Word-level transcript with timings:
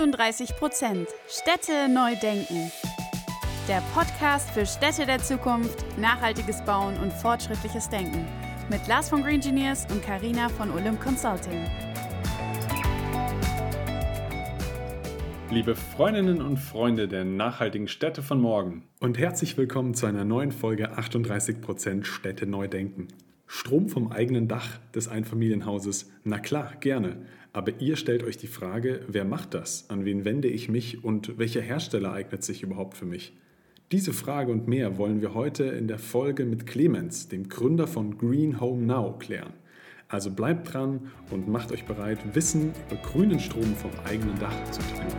38 0.00 0.56
Prozent. 0.56 1.08
Städte 1.28 1.86
neu 1.92 2.16
denken. 2.22 2.72
Der 3.68 3.82
Podcast 3.92 4.48
für 4.50 4.64
Städte 4.64 5.04
der 5.04 5.18
Zukunft, 5.18 5.84
nachhaltiges 5.98 6.64
Bauen 6.64 6.96
und 7.02 7.12
fortschrittliches 7.12 7.90
Denken. 7.90 8.24
Mit 8.70 8.86
Lars 8.88 9.10
von 9.10 9.22
Green 9.22 9.34
Engineers 9.34 9.86
und 9.92 10.02
Karina 10.02 10.48
von 10.48 10.70
Olymp 10.70 11.02
Consulting. 11.02 11.66
Liebe 15.50 15.74
Freundinnen 15.74 16.40
und 16.40 16.56
Freunde 16.56 17.06
der 17.06 17.26
nachhaltigen 17.26 17.86
Städte 17.86 18.22
von 18.22 18.40
morgen. 18.40 18.84
Und 19.00 19.18
herzlich 19.18 19.58
willkommen 19.58 19.92
zu 19.92 20.06
einer 20.06 20.24
neuen 20.24 20.52
Folge 20.52 20.96
38% 20.98 22.04
Städte 22.04 22.46
neu 22.46 22.68
denken. 22.68 23.08
Strom 23.46 23.88
vom 23.88 24.12
eigenen 24.12 24.46
Dach 24.48 24.78
des 24.94 25.08
Einfamilienhauses? 25.08 26.10
Na 26.22 26.38
klar, 26.38 26.72
gerne. 26.80 27.26
Aber 27.52 27.80
ihr 27.80 27.96
stellt 27.96 28.22
euch 28.22 28.36
die 28.36 28.46
Frage, 28.46 29.04
wer 29.08 29.24
macht 29.24 29.54
das? 29.54 29.90
An 29.90 30.04
wen 30.04 30.24
wende 30.24 30.46
ich 30.46 30.68
mich 30.68 31.02
und 31.02 31.36
welcher 31.36 31.60
Hersteller 31.60 32.12
eignet 32.12 32.44
sich 32.44 32.62
überhaupt 32.62 32.96
für 32.96 33.06
mich? 33.06 33.32
Diese 33.90 34.12
Frage 34.12 34.52
und 34.52 34.68
mehr 34.68 34.98
wollen 34.98 35.20
wir 35.20 35.34
heute 35.34 35.64
in 35.64 35.88
der 35.88 35.98
Folge 35.98 36.44
mit 36.44 36.64
Clemens, 36.64 37.28
dem 37.28 37.48
Gründer 37.48 37.88
von 37.88 38.16
Green 38.18 38.60
Home 38.60 38.86
Now, 38.86 39.18
klären. 39.18 39.52
Also 40.06 40.30
bleibt 40.30 40.72
dran 40.72 41.10
und 41.32 41.48
macht 41.48 41.72
euch 41.72 41.84
bereit, 41.86 42.18
Wissen 42.34 42.72
über 42.88 43.02
grünen 43.02 43.40
Strom 43.40 43.74
vom 43.74 43.90
eigenen 44.04 44.38
Dach 44.38 44.70
zu 44.70 44.80
trinken. 44.80 45.16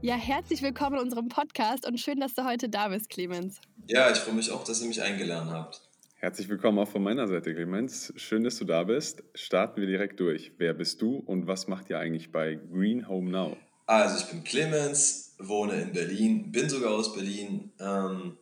Ja, 0.00 0.14
herzlich 0.14 0.62
willkommen 0.62 0.96
in 0.96 1.02
unserem 1.02 1.28
Podcast 1.28 1.86
und 1.86 2.00
schön, 2.00 2.18
dass 2.18 2.32
du 2.32 2.46
heute 2.46 2.70
da 2.70 2.88
bist, 2.88 3.10
Clemens. 3.10 3.60
Ja, 3.88 4.10
ich 4.10 4.16
freue 4.16 4.34
mich 4.34 4.50
auch, 4.50 4.64
dass 4.64 4.80
ihr 4.80 4.88
mich 4.88 5.02
eingeladen 5.02 5.50
habt. 5.50 5.89
Herzlich 6.22 6.50
willkommen 6.50 6.78
auch 6.78 6.88
von 6.88 7.02
meiner 7.02 7.26
Seite, 7.26 7.54
Clemens. 7.54 8.12
Schön, 8.16 8.44
dass 8.44 8.58
du 8.58 8.66
da 8.66 8.84
bist. 8.84 9.22
Starten 9.34 9.80
wir 9.80 9.86
direkt 9.88 10.20
durch. 10.20 10.52
Wer 10.58 10.74
bist 10.74 11.00
du 11.00 11.16
und 11.16 11.46
was 11.46 11.66
macht 11.66 11.88
ihr 11.88 11.98
eigentlich 11.98 12.30
bei 12.30 12.56
Green 12.56 13.08
Home 13.08 13.30
Now? 13.30 13.56
Also, 13.86 14.22
ich 14.22 14.30
bin 14.30 14.44
Clemens, 14.44 15.34
wohne 15.38 15.80
in 15.80 15.94
Berlin, 15.94 16.52
bin 16.52 16.68
sogar 16.68 16.90
aus 16.90 17.14
Berlin. 17.14 17.72
Ähm, 17.80 18.36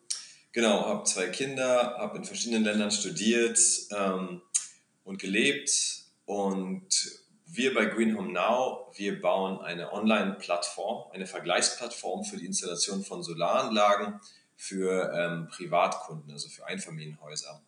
genau, 0.51 0.87
habe 0.87 1.05
zwei 1.05 1.29
Kinder, 1.29 1.95
habe 1.99 2.19
in 2.19 2.25
verschiedenen 2.25 2.65
Ländern 2.65 2.91
studiert 2.91 3.61
ähm, 3.97 4.43
und 5.05 5.21
gelebt. 5.21 5.71
Und 6.25 6.89
wir 7.47 7.73
bei 7.75 7.85
Green 7.85 8.19
Home 8.19 8.33
Now, 8.33 8.91
wir 8.97 9.21
bauen 9.21 9.61
eine 9.61 9.93
Online-Plattform, 9.93 11.13
eine 11.13 11.29
Vergleichsplattform 11.29 12.25
für 12.25 12.39
die 12.39 12.47
Installation 12.47 13.05
von 13.05 13.23
Solaranlagen 13.23 14.19
für 14.57 15.13
ähm, 15.15 15.47
Privatkunden, 15.47 16.33
also 16.33 16.49
für 16.49 16.67
Einfamilienhäuser. 16.67 17.63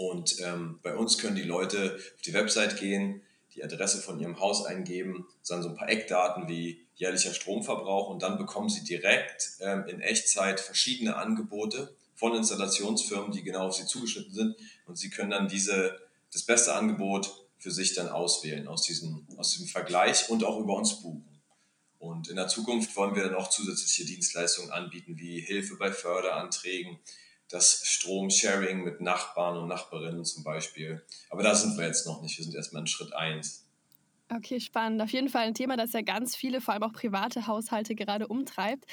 Und 0.00 0.40
ähm, 0.40 0.78
bei 0.82 0.96
uns 0.96 1.18
können 1.18 1.36
die 1.36 1.42
Leute 1.42 1.96
auf 1.96 2.22
die 2.22 2.32
Website 2.32 2.78
gehen, 2.80 3.20
die 3.54 3.62
Adresse 3.62 4.00
von 4.00 4.18
ihrem 4.18 4.40
Haus 4.40 4.64
eingeben, 4.64 5.26
dann 5.46 5.62
so 5.62 5.68
ein 5.68 5.74
paar 5.74 5.90
Eckdaten 5.90 6.48
wie 6.48 6.80
jährlicher 6.94 7.34
Stromverbrauch 7.34 8.08
und 8.08 8.22
dann 8.22 8.38
bekommen 8.38 8.70
sie 8.70 8.82
direkt 8.82 9.58
ähm, 9.60 9.84
in 9.88 10.00
Echtzeit 10.00 10.58
verschiedene 10.58 11.16
Angebote 11.16 11.94
von 12.14 12.34
Installationsfirmen, 12.34 13.30
die 13.30 13.42
genau 13.42 13.66
auf 13.66 13.74
sie 13.74 13.84
zugeschnitten 13.84 14.32
sind 14.32 14.56
und 14.86 14.96
sie 14.96 15.10
können 15.10 15.32
dann 15.32 15.48
diese, 15.48 16.00
das 16.32 16.44
beste 16.44 16.74
Angebot 16.74 17.30
für 17.58 17.70
sich 17.70 17.92
dann 17.92 18.08
auswählen 18.08 18.68
aus 18.68 18.84
diesem, 18.84 19.26
aus 19.36 19.52
diesem 19.52 19.66
Vergleich 19.66 20.30
und 20.30 20.44
auch 20.44 20.58
über 20.58 20.76
uns 20.76 21.02
buchen. 21.02 21.42
Und 21.98 22.28
in 22.28 22.36
der 22.36 22.48
Zukunft 22.48 22.96
wollen 22.96 23.14
wir 23.14 23.24
dann 23.24 23.34
auch 23.34 23.50
zusätzliche 23.50 24.06
Dienstleistungen 24.06 24.70
anbieten, 24.70 25.18
wie 25.18 25.42
Hilfe 25.42 25.76
bei 25.76 25.92
Förderanträgen, 25.92 26.98
das 27.50 27.82
Stromsharing 27.84 28.82
mit 28.82 29.00
Nachbarn 29.00 29.56
und 29.56 29.68
Nachbarinnen 29.68 30.24
zum 30.24 30.44
Beispiel. 30.44 31.02
Aber 31.28 31.42
da 31.42 31.54
sind 31.54 31.76
wir 31.76 31.86
jetzt 31.86 32.06
noch 32.06 32.22
nicht. 32.22 32.38
Wir 32.38 32.44
sind 32.44 32.54
erstmal 32.54 32.82
in 32.82 32.86
Schritt 32.86 33.12
1. 33.12 33.66
Okay, 34.32 34.60
spannend. 34.60 35.02
Auf 35.02 35.10
jeden 35.10 35.28
Fall 35.28 35.48
ein 35.48 35.54
Thema, 35.54 35.76
das 35.76 35.92
ja 35.92 36.02
ganz 36.02 36.36
viele, 36.36 36.60
vor 36.60 36.72
allem 36.72 36.84
auch 36.84 36.92
private 36.92 37.48
Haushalte 37.48 37.96
gerade 37.96 38.28
umtreibt. 38.28 38.84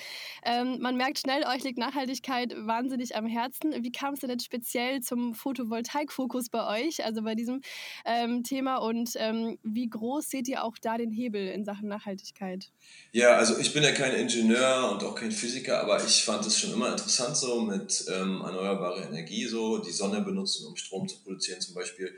Ähm, 0.44 0.80
man 0.80 0.98
merkt 0.98 1.20
schnell, 1.20 1.44
euch 1.46 1.64
liegt 1.64 1.78
Nachhaltigkeit 1.78 2.56
wahnsinnig 2.58 3.16
am 3.16 3.28
Herzen. 3.28 3.84
Wie 3.84 3.92
kam 3.92 4.16
es 4.16 4.22
denn 4.22 4.31
jetzt 4.31 4.46
speziell 4.46 5.02
zum 5.02 5.36
Photovoltaik-Fokus 5.36 6.50
bei 6.50 6.81
euch, 6.81 7.06
also 7.06 7.22
bei 7.22 7.36
diesem 7.36 7.62
ähm, 8.06 8.44
Thema? 8.44 8.78
Und 8.78 9.12
ähm, 9.18 9.59
wie 9.62 9.88
groß 9.88 10.28
seht 10.28 10.48
ihr 10.48 10.64
auch 10.64 10.80
da 10.81 10.98
den 10.98 11.12
Hebel 11.12 11.48
in 11.50 11.66
Sachen 11.66 11.88
Nachhaltigkeit? 11.88 12.72
Ja, 13.12 13.34
also 13.34 13.59
ich 13.59 13.72
bin 13.74 13.84
ja 13.84 13.92
kein 13.92 14.16
Ingenieur 14.16 14.90
und 14.92 15.04
auch 15.04 15.14
kein 15.14 15.31
Physiker, 15.31 15.81
aber 15.81 16.04
ich 16.04 16.24
fand 16.25 16.48
es 16.48 16.58
schon 16.58 16.74
immer 16.74 16.90
interessant 16.90 17.38
so 17.38 17.62
mit 17.62 18.06
ähm, 18.12 18.42
erneuerbarer 18.44 19.08
Energie, 19.08 19.46
so 19.46 19.78
die 19.78 19.92
Sonne 19.92 20.22
benutzen, 20.22 20.66
um 20.66 20.75
Strom 20.75 21.08
zu 21.08 21.22
produzieren 21.22 21.62
zum 21.62 21.75
Beispiel. 21.75 22.18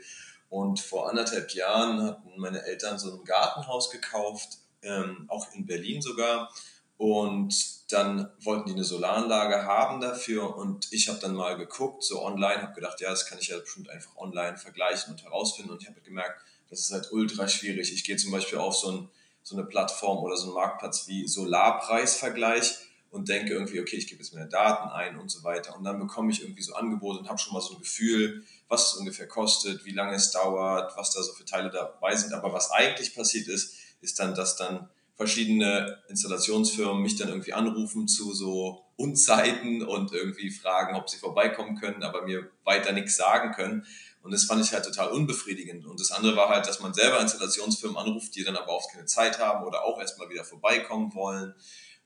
Und 0.50 0.80
vor 0.80 1.08
anderthalb 1.08 1.54
Jahren 1.54 2.02
hatten 2.02 2.32
meine 2.36 2.62
Eltern 2.64 2.98
so 2.98 3.12
ein 3.12 3.24
Gartenhaus 3.24 3.88
gekauft, 3.90 4.58
ähm, 4.82 5.24
auch 5.28 5.46
in 5.54 5.64
Berlin 5.64 6.02
sogar. 6.02 6.52
Und 6.98 7.54
dann 7.92 8.30
wollten 8.42 8.66
die 8.66 8.74
eine 8.74 8.84
Solaranlage 8.84 9.64
haben 9.64 10.00
dafür. 10.00 10.56
Und 10.56 10.92
ich 10.92 11.08
habe 11.08 11.20
dann 11.20 11.34
mal 11.34 11.56
geguckt, 11.56 12.02
so 12.02 12.22
online, 12.22 12.62
habe 12.62 12.74
gedacht, 12.74 13.00
ja, 13.00 13.10
das 13.10 13.26
kann 13.26 13.38
ich 13.38 13.48
ja 13.48 13.58
bestimmt 13.58 13.88
einfach 13.88 14.16
online 14.16 14.58
vergleichen 14.58 15.12
und 15.12 15.22
herausfinden. 15.22 15.70
Und 15.70 15.82
ich 15.82 15.88
habe 15.88 16.00
gemerkt, 16.00 16.40
das 16.68 16.80
ist 16.80 16.92
halt 16.92 17.10
ultra 17.12 17.48
schwierig. 17.48 17.92
Ich 17.92 18.04
gehe 18.04 18.16
zum 18.16 18.32
Beispiel 18.32 18.58
auf 18.58 18.76
so, 18.76 18.90
ein, 18.90 19.08
so 19.44 19.56
eine 19.56 19.64
Plattform 19.64 20.18
oder 20.18 20.36
so 20.36 20.46
einen 20.46 20.54
Marktplatz 20.54 21.06
wie 21.06 21.26
Solarpreisvergleich 21.26 22.89
und 23.10 23.28
denke 23.28 23.52
irgendwie, 23.52 23.80
okay, 23.80 23.96
ich 23.96 24.06
gebe 24.06 24.22
jetzt 24.22 24.34
meine 24.34 24.48
Daten 24.48 24.88
ein 24.90 25.18
und 25.18 25.30
so 25.30 25.42
weiter. 25.42 25.76
Und 25.76 25.84
dann 25.84 25.98
bekomme 25.98 26.30
ich 26.30 26.42
irgendwie 26.42 26.62
so 26.62 26.74
Angebote 26.74 27.18
und 27.18 27.28
habe 27.28 27.38
schon 27.38 27.52
mal 27.52 27.60
so 27.60 27.74
ein 27.74 27.80
Gefühl, 27.80 28.44
was 28.68 28.92
es 28.92 28.94
ungefähr 28.94 29.26
kostet, 29.26 29.84
wie 29.84 29.92
lange 29.92 30.14
es 30.14 30.30
dauert, 30.30 30.96
was 30.96 31.12
da 31.12 31.22
so 31.22 31.32
für 31.32 31.44
Teile 31.44 31.70
dabei 31.70 32.14
sind. 32.14 32.32
Aber 32.32 32.52
was 32.52 32.70
eigentlich 32.70 33.14
passiert 33.14 33.48
ist, 33.48 33.74
ist 34.00 34.18
dann, 34.20 34.34
dass 34.34 34.56
dann 34.56 34.88
verschiedene 35.16 35.98
Installationsfirmen 36.08 37.02
mich 37.02 37.16
dann 37.16 37.28
irgendwie 37.28 37.52
anrufen 37.52 38.08
zu 38.08 38.32
so 38.32 38.86
Unzeiten 38.96 39.82
und 39.82 40.12
irgendwie 40.12 40.50
fragen, 40.50 40.94
ob 40.94 41.10
sie 41.10 41.18
vorbeikommen 41.18 41.78
können, 41.78 42.02
aber 42.02 42.22
mir 42.22 42.50
weiter 42.64 42.92
nichts 42.92 43.16
sagen 43.16 43.52
können. 43.52 43.84
Und 44.22 44.32
das 44.32 44.44
fand 44.44 44.64
ich 44.64 44.72
halt 44.72 44.84
total 44.84 45.08
unbefriedigend. 45.08 45.86
Und 45.86 45.98
das 45.98 46.12
andere 46.12 46.36
war 46.36 46.48
halt, 46.48 46.66
dass 46.66 46.80
man 46.80 46.94
selber 46.94 47.20
Installationsfirmen 47.20 47.96
anruft, 47.96 48.34
die 48.34 48.44
dann 48.44 48.56
aber 48.56 48.72
oft 48.72 48.92
keine 48.92 49.06
Zeit 49.06 49.38
haben 49.38 49.66
oder 49.66 49.84
auch 49.84 49.98
erstmal 49.98 50.28
wieder 50.30 50.44
vorbeikommen 50.44 51.14
wollen. 51.14 51.54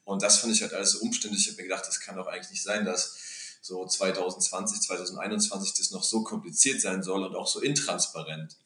Und 0.04 0.22
das 0.22 0.38
fand 0.38 0.52
ich 0.52 0.62
halt 0.62 0.74
alles 0.74 0.92
so 0.92 1.00
umständlich. 1.00 1.44
Ich 1.44 1.52
habe 1.52 1.62
mir 1.62 1.68
gedacht, 1.68 1.86
das 1.86 2.00
kann 2.00 2.16
doch 2.16 2.26
eigentlich 2.26 2.50
nicht 2.50 2.62
sein, 2.62 2.84
dass 2.84 3.16
so 3.62 3.86
2020, 3.86 4.80
2021 4.82 5.72
das 5.74 5.90
noch 5.90 6.04
so 6.04 6.22
kompliziert 6.22 6.80
sein 6.80 7.02
soll 7.02 7.24
und 7.24 7.34
auch 7.34 7.46
so 7.46 7.60
intransparent. 7.60 8.56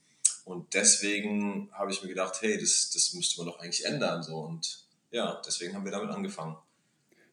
Und 0.44 0.74
deswegen 0.74 1.68
habe 1.72 1.92
ich 1.92 2.02
mir 2.02 2.08
gedacht, 2.08 2.38
hey, 2.40 2.58
das, 2.58 2.90
das 2.90 3.12
müsste 3.14 3.38
man 3.38 3.46
doch 3.46 3.60
eigentlich 3.60 3.84
ändern. 3.84 4.22
So. 4.22 4.38
Und 4.38 4.86
ja, 5.10 5.40
deswegen 5.46 5.74
haben 5.74 5.84
wir 5.84 5.92
damit 5.92 6.10
angefangen. 6.10 6.56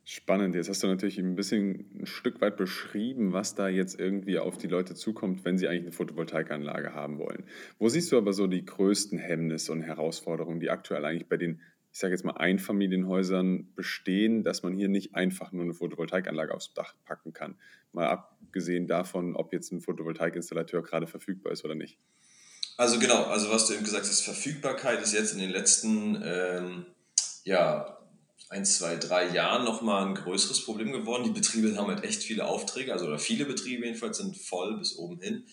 Spannend. 0.08 0.54
Jetzt 0.54 0.70
hast 0.70 0.84
du 0.84 0.88
natürlich 0.88 1.18
ein 1.18 1.36
bisschen 1.36 1.90
ein 2.02 2.06
Stück 2.06 2.40
weit 2.40 2.58
beschrieben, 2.58 3.34
was 3.34 3.56
da 3.56 3.68
jetzt 3.68 4.00
irgendwie 4.00 4.38
auf 4.38 4.60
die 4.60 4.68
Leute 4.68 4.94
zukommt, 4.94 5.44
wenn 5.46 5.58
sie 5.58 5.68
eigentlich 5.68 5.82
eine 5.82 5.92
Photovoltaikanlage 5.94 6.94
haben 6.94 7.18
wollen. 7.18 7.46
Wo 7.80 7.90
siehst 7.90 8.12
du 8.12 8.18
aber 8.18 8.32
so 8.32 8.46
die 8.46 8.64
größten 8.64 9.18
Hemmnisse 9.18 9.72
und 9.72 9.82
Herausforderungen, 9.82 10.60
die 10.60 10.70
aktuell 10.70 11.04
eigentlich 11.06 11.28
bei 11.28 11.38
den 11.38 11.60
ich 11.96 12.02
sage 12.02 12.14
jetzt 12.14 12.26
mal, 12.26 12.34
Einfamilienhäusern 12.34 13.74
bestehen, 13.74 14.44
dass 14.44 14.64
man 14.64 14.74
hier 14.74 14.90
nicht 14.90 15.16
einfach 15.16 15.54
nur 15.54 15.64
eine 15.64 15.74
Photovoltaikanlage 15.74 16.54
aufs 16.54 16.74
Dach 16.74 16.94
packen 17.06 17.32
kann. 17.32 17.58
Mal 17.94 18.10
abgesehen 18.10 18.86
davon, 18.86 19.34
ob 19.34 19.54
jetzt 19.54 19.72
ein 19.72 19.80
Photovoltaikinstallateur 19.80 20.84
gerade 20.84 21.08
verfügbar 21.08 21.54
ist 21.54 21.64
oder 21.64 21.74
nicht. 21.74 21.98
Also 22.76 23.00
genau, 23.00 23.24
also 23.24 23.50
was 23.50 23.68
du 23.68 23.76
eben 23.76 23.86
gesagt 23.86 24.04
hast, 24.08 24.24
Verfügbarkeit 24.24 25.02
ist 25.02 25.14
jetzt 25.14 25.32
in 25.32 25.40
den 25.40 25.52
letzten 25.52 26.22
ähm, 26.22 26.86
ja, 27.46 27.98
ein, 28.50 28.66
zwei, 28.66 28.98
drei 28.98 29.30
Jahren 29.30 29.64
nochmal 29.64 30.06
ein 30.06 30.16
größeres 30.16 30.66
Problem 30.66 30.92
geworden. 30.92 31.24
Die 31.24 31.30
Betriebe 31.40 31.78
haben 31.78 31.88
halt 31.88 32.04
echt 32.04 32.24
viele 32.24 32.46
Aufträge, 32.46 32.92
also 32.92 33.06
oder 33.06 33.20
viele 33.20 33.46
Betriebe 33.46 33.86
jedenfalls 33.86 34.18
sind 34.18 34.36
voll 34.36 34.78
bis 34.80 34.98
oben 34.98 35.22
hin. 35.22 35.46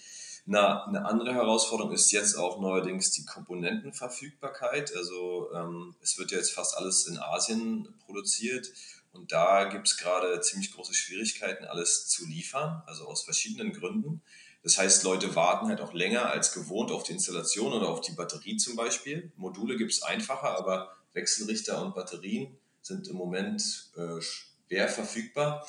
Na, 0.45 0.85
eine 0.87 1.05
andere 1.07 1.35
Herausforderung 1.35 1.93
ist 1.93 2.11
jetzt 2.11 2.35
auch 2.35 2.61
neuerdings 2.61 3.13
die 3.13 3.25
Komponentenverfügbarkeit. 3.25 4.95
Also 4.97 5.53
ähm, 5.55 5.95
es 6.03 6.19
wird 6.19 6.33
ja 6.33 6.39
jetzt 6.39 6.53
fast 6.53 6.77
alles 6.77 7.07
in 7.07 7.19
Asien 7.19 7.95
produziert 8.05 8.73
und 9.13 9.31
da 9.31 9.65
gibt 9.65 9.87
es 9.87 9.97
gerade 9.97 10.41
ziemlich 10.41 10.73
große 10.73 10.95
Schwierigkeiten, 10.95 11.65
alles 11.65 12.09
zu 12.09 12.27
liefern, 12.27 12.83
also 12.87 13.07
aus 13.07 13.23
verschiedenen 13.23 13.73
Gründen. 13.73 14.23
Das 14.65 14.79
heißt, 14.79 15.05
Leute 15.05 15.35
warten 15.37 15.69
halt 15.69 15.81
auch 15.81 15.93
länger 15.93 16.31
als 16.31 16.53
gewohnt 16.53 16.91
auf 16.91 17.03
die 17.05 17.13
Installation 17.13 17.73
oder 17.73 17.89
auf 17.89 18.01
die 18.01 18.13
Batterie 18.13 18.57
zum 18.57 18.75
Beispiel. 18.75 19.33
Module 19.37 19.77
gibt 19.77 19.93
es 19.93 20.03
einfacher, 20.03 20.57
aber 20.57 20.97
Wechselrichter 21.13 21.85
und 21.85 21.95
Batterien 21.95 22.57
sind 22.81 23.07
im 23.07 23.17
Moment 23.17 23.91
äh, 23.97 24.21
schwer 24.21 24.89
verfügbar 24.89 25.67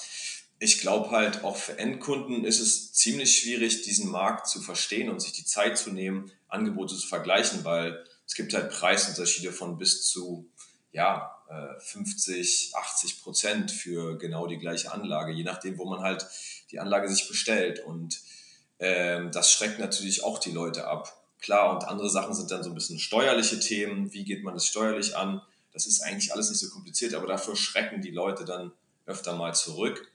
ich 0.63 0.79
glaube 0.79 1.11
halt, 1.11 1.43
auch 1.43 1.57
für 1.57 1.77
Endkunden 1.77 2.45
ist 2.45 2.61
es 2.61 2.93
ziemlich 2.93 3.37
schwierig, 3.37 3.81
diesen 3.81 4.09
Markt 4.09 4.47
zu 4.47 4.61
verstehen 4.61 5.09
und 5.09 5.21
sich 5.21 5.33
die 5.33 5.43
Zeit 5.43 5.77
zu 5.77 5.91
nehmen, 5.91 6.31
Angebote 6.47 6.95
zu 6.95 7.05
vergleichen, 7.05 7.65
weil 7.65 8.03
es 8.25 8.33
gibt 8.33 8.53
halt 8.53 8.71
Preisunterschiede 8.71 9.51
von 9.51 9.77
bis 9.77 10.07
zu 10.07 10.49
ja, 10.93 11.35
50, 11.79 12.71
äh, 12.73 12.77
80 12.77 13.21
Prozent 13.21 13.71
für 13.71 14.17
genau 14.17 14.47
die 14.47 14.57
gleiche 14.57 14.93
Anlage, 14.93 15.33
je 15.33 15.43
nachdem, 15.43 15.77
wo 15.77 15.85
man 15.85 15.99
halt 15.99 16.25
die 16.71 16.79
Anlage 16.79 17.09
sich 17.09 17.27
bestellt. 17.27 17.83
Und 17.83 18.21
ähm, 18.79 19.31
das 19.31 19.51
schreckt 19.51 19.79
natürlich 19.79 20.23
auch 20.23 20.39
die 20.39 20.51
Leute 20.51 20.87
ab. 20.87 21.21
Klar, 21.41 21.73
und 21.73 21.83
andere 21.83 22.09
Sachen 22.09 22.33
sind 22.33 22.51
dann 22.51 22.63
so 22.63 22.69
ein 22.69 22.75
bisschen 22.75 22.99
steuerliche 22.99 23.59
Themen. 23.59 24.13
Wie 24.13 24.23
geht 24.23 24.43
man 24.43 24.53
das 24.53 24.65
steuerlich 24.65 25.17
an? 25.17 25.41
Das 25.73 25.87
ist 25.87 26.01
eigentlich 26.01 26.31
alles 26.31 26.49
nicht 26.49 26.59
so 26.59 26.69
kompliziert, 26.69 27.15
aber 27.15 27.27
dafür 27.27 27.57
schrecken 27.57 28.01
die 28.01 28.11
Leute 28.11 28.45
dann 28.45 28.71
öfter 29.05 29.35
mal 29.35 29.53
zurück. 29.53 30.12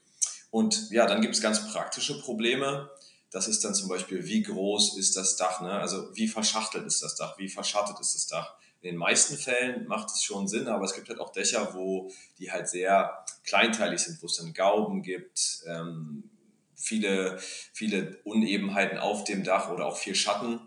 Und 0.51 0.89
ja, 0.91 1.05
dann 1.05 1.21
gibt 1.21 1.35
es 1.35 1.41
ganz 1.41 1.71
praktische 1.71 2.19
Probleme. 2.21 2.89
Das 3.31 3.47
ist 3.47 3.63
dann 3.63 3.75
zum 3.75 3.89
Beispiel, 3.89 4.25
wie 4.25 4.41
groß 4.41 4.97
ist 4.97 5.15
das 5.15 5.35
Dach? 5.35 5.61
Ne? 5.61 5.71
Also 5.71 6.15
wie 6.15 6.27
verschachtelt 6.27 6.85
ist 6.85 7.03
das 7.03 7.15
Dach? 7.15 7.37
Wie 7.37 7.49
verschattet 7.49 7.99
ist 7.99 8.15
das 8.15 8.27
Dach? 8.27 8.55
In 8.81 8.91
den 8.91 8.97
meisten 8.97 9.37
Fällen 9.37 9.87
macht 9.87 10.09
es 10.09 10.23
schon 10.23 10.47
Sinn, 10.47 10.67
aber 10.67 10.85
es 10.85 10.93
gibt 10.93 11.09
halt 11.09 11.19
auch 11.19 11.31
Dächer, 11.31 11.73
wo 11.73 12.11
die 12.39 12.51
halt 12.51 12.69
sehr 12.69 13.25
kleinteilig 13.43 13.99
sind, 13.99 14.21
wo 14.21 14.27
es 14.27 14.37
dann 14.37 14.53
Gauben 14.53 15.03
gibt, 15.03 15.63
ähm, 15.67 16.29
viele, 16.75 17.37
viele 17.73 18.17
Unebenheiten 18.23 18.97
auf 18.97 19.25
dem 19.25 19.43
Dach 19.43 19.69
oder 19.69 19.85
auch 19.85 19.97
viel 19.97 20.15
Schatten. 20.15 20.61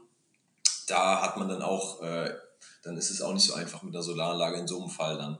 Da 0.87 1.23
hat 1.23 1.39
man 1.39 1.49
dann 1.49 1.63
auch, 1.63 2.03
äh, 2.03 2.35
dann 2.83 2.99
ist 2.99 3.11
es 3.11 3.23
auch 3.23 3.33
nicht 3.33 3.47
so 3.47 3.55
einfach 3.55 3.83
mit 3.83 3.95
einer 3.95 4.03
Solaranlage 4.03 4.59
in 4.59 4.69
so 4.69 4.81
einem 4.81 4.91
Fall 4.91 5.17
dann. 5.17 5.39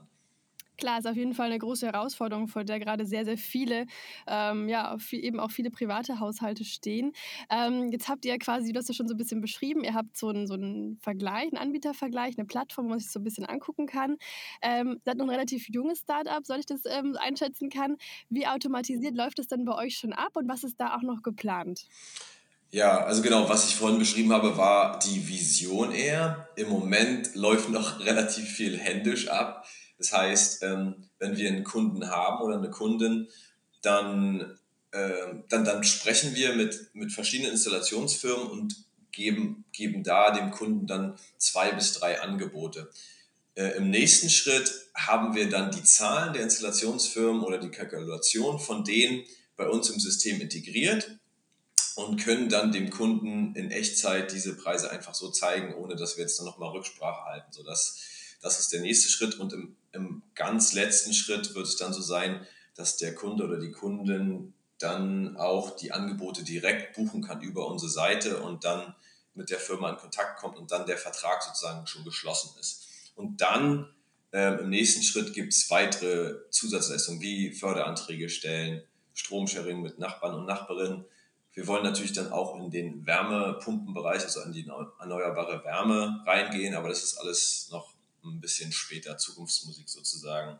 Klar, 0.77 0.99
ist 0.99 1.07
auf 1.07 1.15
jeden 1.15 1.33
Fall 1.33 1.47
eine 1.47 1.59
große 1.59 1.85
Herausforderung, 1.85 2.47
vor 2.47 2.63
der 2.63 2.79
gerade 2.79 3.05
sehr, 3.05 3.25
sehr 3.25 3.37
viele, 3.37 3.85
ähm, 4.27 4.67
ja, 4.67 4.97
viel, 4.97 5.23
eben 5.23 5.39
auch 5.39 5.51
viele 5.51 5.69
private 5.69 6.19
Haushalte 6.19 6.65
stehen. 6.65 7.13
Ähm, 7.49 7.91
jetzt 7.91 8.09
habt 8.09 8.25
ihr 8.25 8.37
quasi, 8.39 8.73
du 8.73 8.79
hast 8.79 8.87
ja 8.87 8.95
schon 8.95 9.07
so 9.07 9.13
ein 9.13 9.17
bisschen 9.17 9.39
beschrieben, 9.39 9.83
ihr 9.83 9.93
habt 9.93 10.17
so 10.17 10.29
einen, 10.29 10.47
so 10.47 10.55
einen 10.55 10.97
Vergleich, 10.97 11.43
einen 11.43 11.57
Anbietervergleich, 11.57 12.37
eine 12.37 12.45
Plattform, 12.45 12.85
wo 12.85 12.89
man 12.89 12.99
sich 12.99 13.11
so 13.11 13.19
ein 13.19 13.23
bisschen 13.23 13.45
angucken 13.45 13.85
kann. 13.85 14.17
Ähm, 14.61 14.99
seid 15.05 15.17
noch 15.17 15.25
ein 15.25 15.29
relativ 15.29 15.69
junges 15.69 15.99
Startup, 15.99 16.45
soll 16.45 16.59
ich 16.59 16.65
das 16.65 16.81
ähm, 16.85 17.15
einschätzen 17.19 17.69
kann. 17.69 17.97
Wie 18.29 18.47
automatisiert 18.47 19.15
läuft 19.15 19.39
das 19.39 19.47
dann 19.47 19.65
bei 19.65 19.75
euch 19.75 19.97
schon 19.97 20.13
ab 20.13 20.35
und 20.35 20.49
was 20.49 20.63
ist 20.63 20.79
da 20.79 20.95
auch 20.95 21.03
noch 21.03 21.21
geplant? 21.21 21.85
Ja, 22.71 23.03
also 23.03 23.21
genau, 23.21 23.47
was 23.47 23.69
ich 23.69 23.75
vorhin 23.75 23.99
beschrieben 23.99 24.33
habe, 24.33 24.57
war 24.57 24.97
die 24.97 25.29
Vision 25.29 25.91
eher. 25.91 26.49
Im 26.55 26.69
Moment 26.69 27.35
läuft 27.35 27.69
noch 27.69 27.99
relativ 28.03 28.49
viel 28.49 28.79
händisch 28.79 29.27
ab. 29.27 29.67
Das 30.03 30.11
heißt, 30.11 30.63
ähm, 30.63 30.95
wenn 31.17 31.37
wir 31.37 31.47
einen 31.47 31.63
Kunden 31.63 32.09
haben 32.09 32.43
oder 32.43 32.57
eine 32.57 32.69
Kundin, 32.69 33.29
dann, 33.81 34.59
äh, 34.91 35.35
dann, 35.47 35.63
dann 35.63 35.83
sprechen 35.85 36.35
wir 36.35 36.55
mit, 36.55 36.89
mit 36.93 37.13
verschiedenen 37.13 37.53
Installationsfirmen 37.53 38.47
und 38.47 38.75
geben, 39.13 39.63
geben 39.71 40.03
da 40.03 40.31
dem 40.31 40.51
Kunden 40.51 40.87
dann 40.87 41.17
zwei 41.37 41.71
bis 41.71 41.93
drei 41.93 42.19
Angebote. 42.19 42.89
Äh, 43.55 43.77
Im 43.77 43.91
nächsten 43.91 44.29
Schritt 44.29 44.73
haben 44.93 45.35
wir 45.35 45.49
dann 45.49 45.71
die 45.71 45.83
Zahlen 45.83 46.33
der 46.33 46.43
Installationsfirmen 46.43 47.41
oder 47.41 47.57
die 47.57 47.71
Kalkulation 47.71 48.59
von 48.59 48.83
denen 48.83 49.23
bei 49.55 49.69
uns 49.69 49.89
im 49.89 50.01
System 50.01 50.41
integriert 50.41 51.17
und 51.95 52.21
können 52.21 52.49
dann 52.49 52.73
dem 52.73 52.89
Kunden 52.89 53.55
in 53.55 53.71
Echtzeit 53.71 54.33
diese 54.33 54.57
Preise 54.57 54.91
einfach 54.91 55.13
so 55.13 55.29
zeigen, 55.29 55.75
ohne 55.75 55.95
dass 55.95 56.17
wir 56.17 56.23
jetzt 56.23 56.39
dann 56.39 56.45
nochmal 56.45 56.71
Rücksprache 56.71 57.23
halten, 57.23 57.53
sodass 57.53 57.99
das 58.43 58.59
ist 58.59 58.73
der 58.73 58.81
nächste 58.81 59.09
Schritt 59.09 59.39
und 59.39 59.53
im, 59.53 59.75
im 59.93 60.21
ganz 60.35 60.73
letzten 60.73 61.13
Schritt 61.13 61.55
wird 61.55 61.65
es 61.65 61.77
dann 61.77 61.93
so 61.93 62.01
sein, 62.01 62.45
dass 62.75 62.97
der 62.97 63.15
Kunde 63.15 63.45
oder 63.45 63.57
die 63.57 63.71
Kundin 63.71 64.53
dann 64.79 65.37
auch 65.37 65.77
die 65.77 65.93
Angebote 65.93 66.43
direkt 66.43 66.95
buchen 66.95 67.23
kann 67.23 67.41
über 67.41 67.67
unsere 67.67 67.89
Seite 67.89 68.41
und 68.41 68.65
dann 68.65 68.93
mit 69.33 69.49
der 69.49 69.59
Firma 69.59 69.89
in 69.89 69.97
Kontakt 69.97 70.39
kommt 70.39 70.57
und 70.57 70.71
dann 70.71 70.85
der 70.85 70.97
Vertrag 70.97 71.41
sozusagen 71.41 71.87
schon 71.87 72.03
geschlossen 72.03 72.51
ist. 72.59 72.85
Und 73.15 73.39
dann 73.39 73.87
ähm, 74.33 74.59
im 74.59 74.69
nächsten 74.69 75.03
Schritt 75.03 75.33
gibt 75.33 75.53
es 75.53 75.69
weitere 75.69 76.35
Zusatzleistungen 76.49 77.21
wie 77.21 77.53
Förderanträge 77.53 78.27
stellen, 78.27 78.83
Stromsharing 79.13 79.81
mit 79.81 79.99
Nachbarn 79.99 80.35
und 80.35 80.45
Nachbarinnen. 80.45 81.05
Wir 81.53 81.67
wollen 81.67 81.83
natürlich 81.83 82.13
dann 82.13 82.31
auch 82.31 82.59
in 82.59 82.71
den 82.71 83.05
Wärmepumpenbereich, 83.05 84.23
also 84.23 84.41
in 84.41 84.51
die 84.51 84.67
erneuerbare 84.99 85.63
Wärme 85.63 86.23
reingehen, 86.25 86.75
aber 86.75 86.89
das 86.89 87.03
ist 87.03 87.17
alles 87.19 87.69
noch 87.71 87.92
ein 88.29 88.41
bisschen 88.41 88.71
später, 88.71 89.17
Zukunftsmusik 89.17 89.89
sozusagen. 89.89 90.59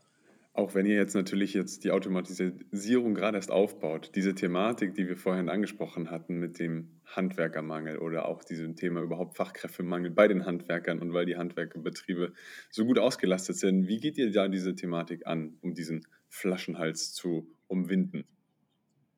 Auch 0.56 0.76
wenn 0.76 0.86
ihr 0.86 0.96
jetzt 0.96 1.16
natürlich 1.16 1.56
jetzt 1.56 1.84
die 1.84 1.90
Automatisierung 1.90 3.16
gerade 3.16 3.38
erst 3.38 3.50
aufbaut, 3.50 4.12
diese 4.14 4.36
Thematik, 4.36 4.94
die 4.94 5.08
wir 5.08 5.18
vorhin 5.18 5.50
angesprochen 5.50 6.12
hatten 6.12 6.38
mit 6.38 6.60
dem 6.60 6.92
Handwerkermangel 7.06 7.98
oder 7.98 8.28
auch 8.28 8.44
diesem 8.44 8.76
Thema 8.76 9.02
überhaupt 9.02 9.36
Fachkräftemangel 9.36 10.12
bei 10.12 10.28
den 10.28 10.46
Handwerkern 10.46 11.00
und 11.00 11.12
weil 11.12 11.26
die 11.26 11.38
Handwerkerbetriebe 11.38 12.34
so 12.70 12.86
gut 12.86 13.00
ausgelastet 13.00 13.58
sind, 13.58 13.88
wie 13.88 14.00
geht 14.00 14.20
ihr 14.20 14.32
da 14.32 14.48
diese 14.48 14.76
Thematik 14.76 15.26
an, 15.26 15.58
um 15.62 15.74
diesen 15.74 16.06
Flaschenhals 16.30 17.14
zu 17.14 17.48
umwinden? 17.68 18.24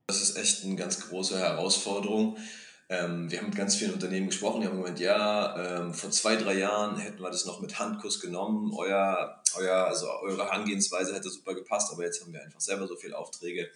Das 0.08 0.22
ist 0.22 0.38
echt 0.38 0.64
eine 0.64 0.76
ganz 0.76 1.10
große 1.10 1.38
Herausforderung. 1.38 2.38
Ähm, 2.88 3.32
wir 3.32 3.40
haben 3.40 3.48
mit 3.48 3.56
ganz 3.56 3.76
vielen 3.76 3.94
Unternehmen 3.94 4.28
gesprochen, 4.28 4.62
die 4.62 4.68
haben 4.68 4.78
gemeint, 4.78 5.00
ja, 5.00 5.80
ähm, 5.80 5.94
vor 5.94 6.12
zwei, 6.12 6.36
drei 6.36 6.54
Jahren 6.54 6.98
hätten 6.98 7.22
wir 7.22 7.32
das 7.32 7.46
noch 7.46 7.60
mit 7.60 7.80
Handkuss 7.80 8.20
genommen, 8.20 8.74
euer, 8.76 9.42
euer, 9.56 9.88
also 9.88 10.08
eure 10.22 10.46
Herangehensweise 10.46 11.16
hätte 11.16 11.30
super 11.30 11.56
gepasst, 11.56 11.92
aber 11.92 12.04
jetzt 12.04 12.22
haben 12.22 12.32
wir 12.32 12.44
einfach 12.44 12.62
selber 12.62 12.88
so 12.88 12.96
viele 12.96 13.18
Aufträge. 13.18 13.72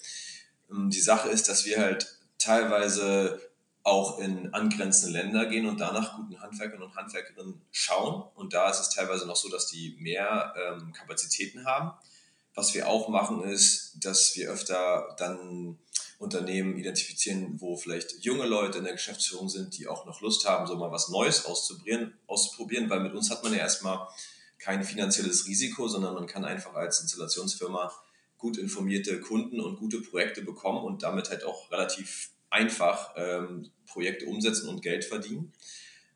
Ähm, 0.70 0.92
die 0.92 1.02
Sache 1.02 1.30
ist, 1.30 1.50
dass 1.50 1.66
wir 1.66 1.80
halt 1.80 2.20
teilweise 2.38 3.42
auch 3.84 4.20
in 4.20 4.54
angrenzende 4.54 5.18
Länder 5.18 5.48
gehen 5.48 5.66
und 5.66 5.80
danach 5.80 6.16
guten 6.18 6.40
Handwerkern 6.42 6.84
und 6.84 6.96
Handwerkerinnen 6.96 7.62
schauen. 7.72 8.24
Und 8.36 8.54
da 8.54 8.70
ist 8.70 8.80
es 8.80 8.90
teilweise 8.90 9.26
noch 9.26 9.36
so, 9.36 9.50
dass 9.50 9.68
die 9.68 9.96
mehr 10.00 10.54
ähm, 10.56 10.94
Kapazitäten 10.94 11.66
haben. 11.66 11.94
Was 12.54 12.74
wir 12.74 12.88
auch 12.88 13.10
machen, 13.10 13.44
ist, 13.44 13.98
dass 14.04 14.36
wir 14.36 14.52
öfter 14.52 15.16
dann 15.18 15.80
Unternehmen 16.20 16.78
identifizieren, 16.78 17.60
wo 17.60 17.78
vielleicht 17.78 18.24
junge 18.24 18.46
Leute 18.46 18.78
in 18.78 18.84
der 18.84 18.94
Geschäftsführung 18.94 19.50
sind, 19.50 19.78
die 19.78 19.88
auch 19.88 20.06
noch 20.06 20.22
Lust 20.22 20.46
haben, 20.46 20.68
so 20.68 20.76
mal 20.76 20.92
was 20.92 21.10
Neues 21.10 21.46
auszuprobieren, 21.46 22.14
auszuprobieren, 22.28 22.90
weil 22.90 23.00
mit 23.00 23.14
uns 23.14 23.32
hat 23.32 23.42
man 23.42 23.54
ja 23.54 23.60
erstmal 23.60 24.08
kein 24.58 24.84
finanzielles 24.84 25.48
Risiko, 25.48 25.88
sondern 25.88 26.14
man 26.14 26.28
kann 26.28 26.44
einfach 26.44 26.76
als 26.76 27.02
Installationsfirma 27.02 27.92
gut 28.38 28.58
informierte 28.58 29.22
Kunden 29.22 29.62
und 29.62 29.78
gute 29.78 30.02
Projekte 30.02 30.42
bekommen 30.42 30.84
und 30.84 31.04
damit 31.04 31.30
halt 31.30 31.46
auch 31.46 31.72
relativ 31.72 32.32
einfach 32.50 33.14
ähm, 33.16 33.72
Projekte 33.88 34.26
umsetzen 34.26 34.68
und 34.68 34.82
Geld 34.82 35.06
verdienen. 35.06 35.54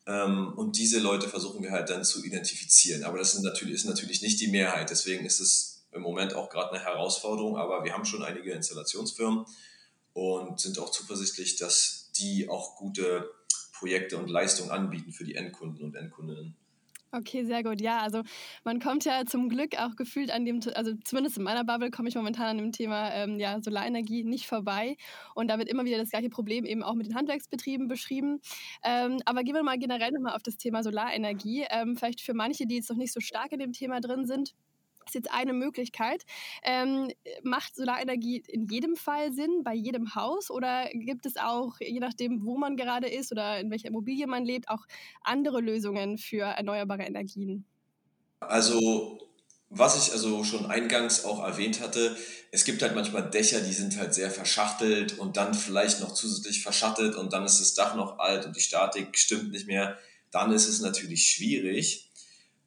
Ähm, 0.05 0.53
und 0.57 0.77
diese 0.77 0.99
Leute 0.99 1.29
versuchen 1.29 1.63
wir 1.63 1.71
halt 1.71 1.89
dann 1.89 2.03
zu 2.03 2.23
identifizieren. 2.25 3.03
Aber 3.03 3.17
das 3.17 3.39
natürlich, 3.39 3.75
ist 3.75 3.85
natürlich 3.85 4.21
nicht 4.21 4.41
die 4.41 4.47
Mehrheit. 4.47 4.89
Deswegen 4.89 5.25
ist 5.25 5.39
es 5.39 5.85
im 5.91 6.01
Moment 6.01 6.33
auch 6.33 6.49
gerade 6.49 6.71
eine 6.71 6.83
Herausforderung. 6.83 7.57
Aber 7.57 7.83
wir 7.85 7.93
haben 7.93 8.05
schon 8.05 8.23
einige 8.23 8.51
Installationsfirmen, 8.51 9.45
und 10.13 10.59
sind 10.59 10.79
auch 10.79 10.91
zuversichtlich, 10.91 11.55
dass 11.57 12.11
die 12.17 12.49
auch 12.49 12.75
gute 12.77 13.31
Projekte 13.73 14.17
und 14.17 14.29
Leistungen 14.29 14.71
anbieten 14.71 15.11
für 15.11 15.23
die 15.23 15.35
Endkunden 15.35 15.83
und 15.83 15.95
Endkundinnen. 15.95 16.55
Okay, 17.15 17.45
sehr 17.45 17.61
gut. 17.61 17.79
Ja, 17.79 17.99
also 17.99 18.23
man 18.63 18.79
kommt 18.79 19.05
ja 19.05 19.23
zum 19.25 19.47
Glück 19.47 19.77
auch 19.77 19.95
gefühlt 19.95 20.31
an 20.31 20.45
dem, 20.45 20.61
also 20.73 20.93
zumindest 21.03 21.37
in 21.37 21.43
meiner 21.43 21.63
Bubble 21.63 21.91
komme 21.91 22.09
ich 22.09 22.15
momentan 22.15 22.47
an 22.47 22.57
dem 22.57 22.71
Thema 22.71 23.11
ähm, 23.11 23.39
ja, 23.39 23.61
Solarenergie 23.61 24.23
nicht 24.23 24.47
vorbei. 24.47 24.97
Und 25.35 25.49
da 25.49 25.59
wird 25.59 25.69
immer 25.69 25.85
wieder 25.85 25.99
das 25.99 26.09
gleiche 26.09 26.31
Problem 26.31 26.65
eben 26.65 26.81
auch 26.81 26.95
mit 26.95 27.05
den 27.05 27.13
Handwerksbetrieben 27.13 27.87
beschrieben. 27.87 28.41
Ähm, 28.83 29.19
aber 29.25 29.43
gehen 29.43 29.53
wir 29.53 29.61
mal 29.61 29.77
generell 29.77 30.11
nochmal 30.11 30.35
auf 30.35 30.41
das 30.41 30.57
Thema 30.57 30.81
Solarenergie. 30.81 31.67
Ähm, 31.69 31.95
vielleicht 31.95 32.21
für 32.21 32.33
manche, 32.33 32.65
die 32.65 32.77
jetzt 32.77 32.89
noch 32.89 32.97
nicht 32.97 33.13
so 33.13 33.19
stark 33.19 33.51
in 33.51 33.59
dem 33.59 33.73
Thema 33.73 34.01
drin 34.01 34.25
sind 34.25 34.55
ist 35.09 35.15
jetzt 35.15 35.31
eine 35.31 35.53
Möglichkeit. 35.53 36.23
Ähm, 36.63 37.11
macht 37.43 37.75
Solarenergie 37.75 38.43
in 38.47 38.67
jedem 38.67 38.95
Fall 38.95 39.33
Sinn, 39.33 39.63
bei 39.63 39.73
jedem 39.73 40.15
Haus? 40.15 40.49
Oder 40.49 40.89
gibt 40.93 41.25
es 41.25 41.37
auch, 41.37 41.79
je 41.79 41.99
nachdem, 41.99 42.45
wo 42.45 42.57
man 42.57 42.75
gerade 42.75 43.07
ist 43.07 43.31
oder 43.31 43.59
in 43.59 43.71
welcher 43.71 43.89
Immobilie 43.89 44.27
man 44.27 44.45
lebt, 44.45 44.69
auch 44.69 44.85
andere 45.21 45.61
Lösungen 45.61 46.17
für 46.17 46.43
erneuerbare 46.43 47.03
Energien? 47.03 47.65
Also, 48.39 49.19
was 49.69 49.97
ich 49.97 50.13
also 50.13 50.43
schon 50.43 50.67
eingangs 50.67 51.25
auch 51.25 51.43
erwähnt 51.43 51.81
hatte, 51.81 52.15
es 52.51 52.65
gibt 52.65 52.81
halt 52.83 52.93
manchmal 52.93 53.29
Dächer, 53.29 53.61
die 53.61 53.73
sind 53.73 53.97
halt 53.97 54.13
sehr 54.13 54.29
verschachtelt 54.29 55.17
und 55.17 55.37
dann 55.37 55.53
vielleicht 55.55 56.01
noch 56.01 56.13
zusätzlich 56.13 56.61
verschattet 56.61 57.15
und 57.15 57.33
dann 57.33 57.45
ist 57.45 57.59
das 57.59 57.73
Dach 57.73 57.95
noch 57.95 58.19
alt 58.19 58.45
und 58.45 58.55
die 58.55 58.61
Statik 58.61 59.17
stimmt 59.17 59.51
nicht 59.51 59.65
mehr. 59.65 59.97
Dann 60.29 60.51
ist 60.51 60.67
es 60.67 60.81
natürlich 60.81 61.31
schwierig. 61.31 62.11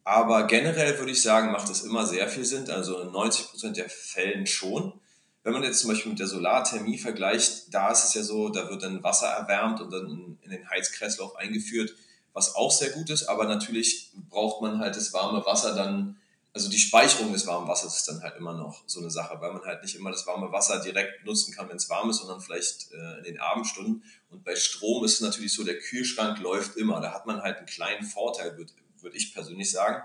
Aber 0.06 0.46
generell 0.46 1.00
würde 1.00 1.10
ich 1.10 1.20
sagen, 1.20 1.50
macht 1.50 1.68
es 1.68 1.82
immer 1.82 2.06
sehr 2.06 2.28
viel 2.28 2.44
Sinn, 2.44 2.70
also 2.70 3.00
in 3.00 3.10
90 3.10 3.48
Prozent 3.48 3.76
der 3.76 3.90
Fällen 3.90 4.46
schon. 4.46 5.00
Wenn 5.42 5.52
man 5.52 5.64
jetzt 5.64 5.80
zum 5.80 5.90
Beispiel 5.90 6.10
mit 6.10 6.20
der 6.20 6.28
Solarthermie 6.28 6.96
vergleicht, 6.96 7.74
da 7.74 7.90
ist 7.90 8.04
es 8.04 8.14
ja 8.14 8.22
so, 8.22 8.48
da 8.48 8.70
wird 8.70 8.84
dann 8.84 9.02
Wasser 9.02 9.26
erwärmt 9.26 9.80
und 9.80 9.90
dann 9.90 10.38
in 10.42 10.50
den 10.50 10.70
Heizkreislauf 10.70 11.34
eingeführt, 11.34 11.92
was 12.32 12.54
auch 12.54 12.70
sehr 12.70 12.90
gut 12.90 13.10
ist. 13.10 13.24
Aber 13.24 13.46
natürlich 13.46 14.12
braucht 14.30 14.62
man 14.62 14.78
halt 14.78 14.94
das 14.94 15.12
warme 15.12 15.44
Wasser 15.44 15.74
dann, 15.74 16.16
also 16.52 16.70
die 16.70 16.78
Speicherung 16.78 17.32
des 17.32 17.48
warmen 17.48 17.66
Wassers 17.66 17.96
ist 17.96 18.08
dann 18.08 18.22
halt 18.22 18.36
immer 18.36 18.54
noch 18.54 18.84
so 18.86 19.00
eine 19.00 19.10
Sache, 19.10 19.40
weil 19.40 19.54
man 19.54 19.64
halt 19.64 19.82
nicht 19.82 19.96
immer 19.96 20.12
das 20.12 20.24
warme 20.24 20.52
Wasser 20.52 20.78
direkt 20.78 21.26
nutzen 21.26 21.52
kann, 21.52 21.68
wenn 21.68 21.78
es 21.78 21.90
warm 21.90 22.10
ist, 22.10 22.18
sondern 22.18 22.40
vielleicht 22.40 22.92
äh, 22.92 23.18
in 23.18 23.24
den 23.24 23.40
Abendstunden. 23.40 24.04
Und 24.30 24.44
bei 24.44 24.54
Strom 24.54 25.04
ist 25.04 25.14
es 25.14 25.20
natürlich 25.20 25.52
so, 25.52 25.64
der 25.64 25.80
Kühlschrank 25.80 26.38
läuft 26.38 26.76
immer. 26.76 27.00
Da 27.00 27.12
hat 27.12 27.26
man 27.26 27.42
halt 27.42 27.56
einen 27.56 27.66
kleinen 27.66 28.06
Vorteil, 28.06 28.56
würde 29.06 29.16
ich 29.16 29.32
persönlich 29.32 29.70
sagen. 29.70 30.02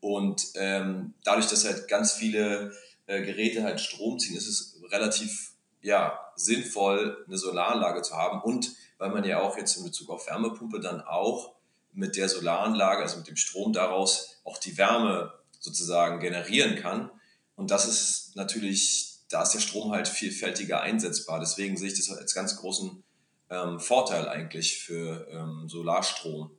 Und 0.00 0.52
ähm, 0.54 1.14
dadurch, 1.24 1.48
dass 1.48 1.64
halt 1.64 1.88
ganz 1.88 2.12
viele 2.12 2.72
äh, 3.06 3.22
Geräte 3.22 3.64
halt 3.64 3.80
Strom 3.80 4.20
ziehen, 4.20 4.36
ist 4.36 4.46
es 4.46 4.80
relativ 4.92 5.52
ja, 5.82 6.18
sinnvoll, 6.36 7.24
eine 7.26 7.36
Solaranlage 7.36 8.02
zu 8.02 8.14
haben. 8.14 8.40
Und 8.40 8.70
weil 8.98 9.10
man 9.10 9.24
ja 9.24 9.40
auch 9.40 9.56
jetzt 9.56 9.76
in 9.76 9.84
Bezug 9.84 10.10
auf 10.10 10.26
Wärmepumpe 10.28 10.80
dann 10.80 11.00
auch 11.00 11.56
mit 11.92 12.16
der 12.16 12.28
Solaranlage, 12.28 13.02
also 13.02 13.18
mit 13.18 13.26
dem 13.26 13.36
Strom 13.36 13.72
daraus 13.72 14.40
auch 14.44 14.58
die 14.58 14.78
Wärme 14.78 15.32
sozusagen 15.58 16.20
generieren 16.20 16.76
kann. 16.76 17.10
Und 17.56 17.70
das 17.70 17.88
ist 17.88 18.36
natürlich, 18.36 19.16
da 19.28 19.42
ist 19.42 19.52
der 19.52 19.60
Strom 19.60 19.92
halt 19.92 20.06
vielfältiger 20.06 20.82
einsetzbar. 20.82 21.40
Deswegen 21.40 21.76
sehe 21.76 21.88
ich 21.88 21.96
das 21.96 22.16
als 22.16 22.34
ganz 22.34 22.56
großen 22.56 23.02
ähm, 23.50 23.80
Vorteil 23.80 24.28
eigentlich 24.28 24.78
für 24.78 25.26
ähm, 25.30 25.68
Solarstrom. 25.68 26.50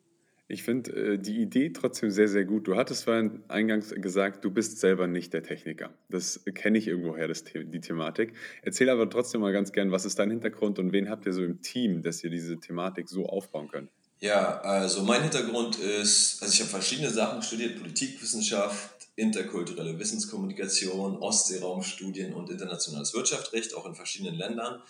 Ich 0.49 0.63
finde 0.63 0.91
äh, 0.91 1.19
die 1.19 1.41
Idee 1.41 1.71
trotzdem 1.73 2.09
sehr, 2.09 2.29
sehr 2.29 2.45
gut. 2.45 2.67
Du 2.67 2.77
hattest 2.77 3.03
vorhin 3.03 3.43
eingangs 3.49 3.93
gesagt, 3.93 4.45
du 4.45 4.51
bist 4.51 4.79
selber 4.79 5.07
nicht 5.07 5.33
der 5.33 5.43
Techniker. 5.43 5.93
Das 6.09 6.41
kenne 6.55 6.77
ich 6.77 6.87
irgendwoher, 6.87 7.27
das, 7.27 7.43
die 7.43 7.81
Thematik. 7.81 8.33
Erzähl 8.61 8.89
aber 8.89 9.09
trotzdem 9.09 9.41
mal 9.41 9.51
ganz 9.51 9.73
gern, 9.73 9.91
was 9.91 10.05
ist 10.05 10.19
dein 10.19 10.29
Hintergrund 10.29 10.79
und 10.79 10.93
wen 10.93 11.09
habt 11.09 11.25
ihr 11.25 11.33
so 11.33 11.43
im 11.43 11.61
Team, 11.61 12.01
dass 12.01 12.23
ihr 12.23 12.29
diese 12.29 12.57
Thematik 12.59 13.09
so 13.09 13.25
aufbauen 13.25 13.67
könnt? 13.67 13.89
Ja, 14.19 14.61
also 14.61 15.03
mein 15.03 15.21
Hintergrund 15.21 15.77
ist, 15.77 16.41
also 16.41 16.53
ich 16.53 16.61
habe 16.61 16.69
verschiedene 16.69 17.11
Sachen 17.11 17.41
studiert, 17.41 17.79
Politikwissenschaft, 17.79 19.09
interkulturelle 19.15 19.99
Wissenskommunikation, 19.99 21.17
Ostseeraumstudien 21.17 22.33
und 22.33 22.49
internationales 22.49 23.13
Wirtschaftsrecht, 23.13 23.75
auch 23.75 23.85
in 23.85 23.95
verschiedenen 23.95 24.35
Ländern 24.35 24.81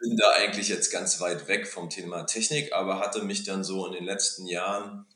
bin 0.00 0.16
da 0.16 0.30
eigentlich 0.32 0.68
jetzt 0.68 0.90
ganz 0.90 1.20
weit 1.20 1.48
weg 1.48 1.66
vom 1.66 1.90
Thema 1.90 2.24
Technik, 2.24 2.72
aber 2.72 3.00
hatte 3.00 3.22
mich 3.22 3.44
dann 3.44 3.64
so 3.64 3.86
in 3.86 3.92
den 3.92 4.04
letzten 4.04 4.46
Jahren 4.46 5.06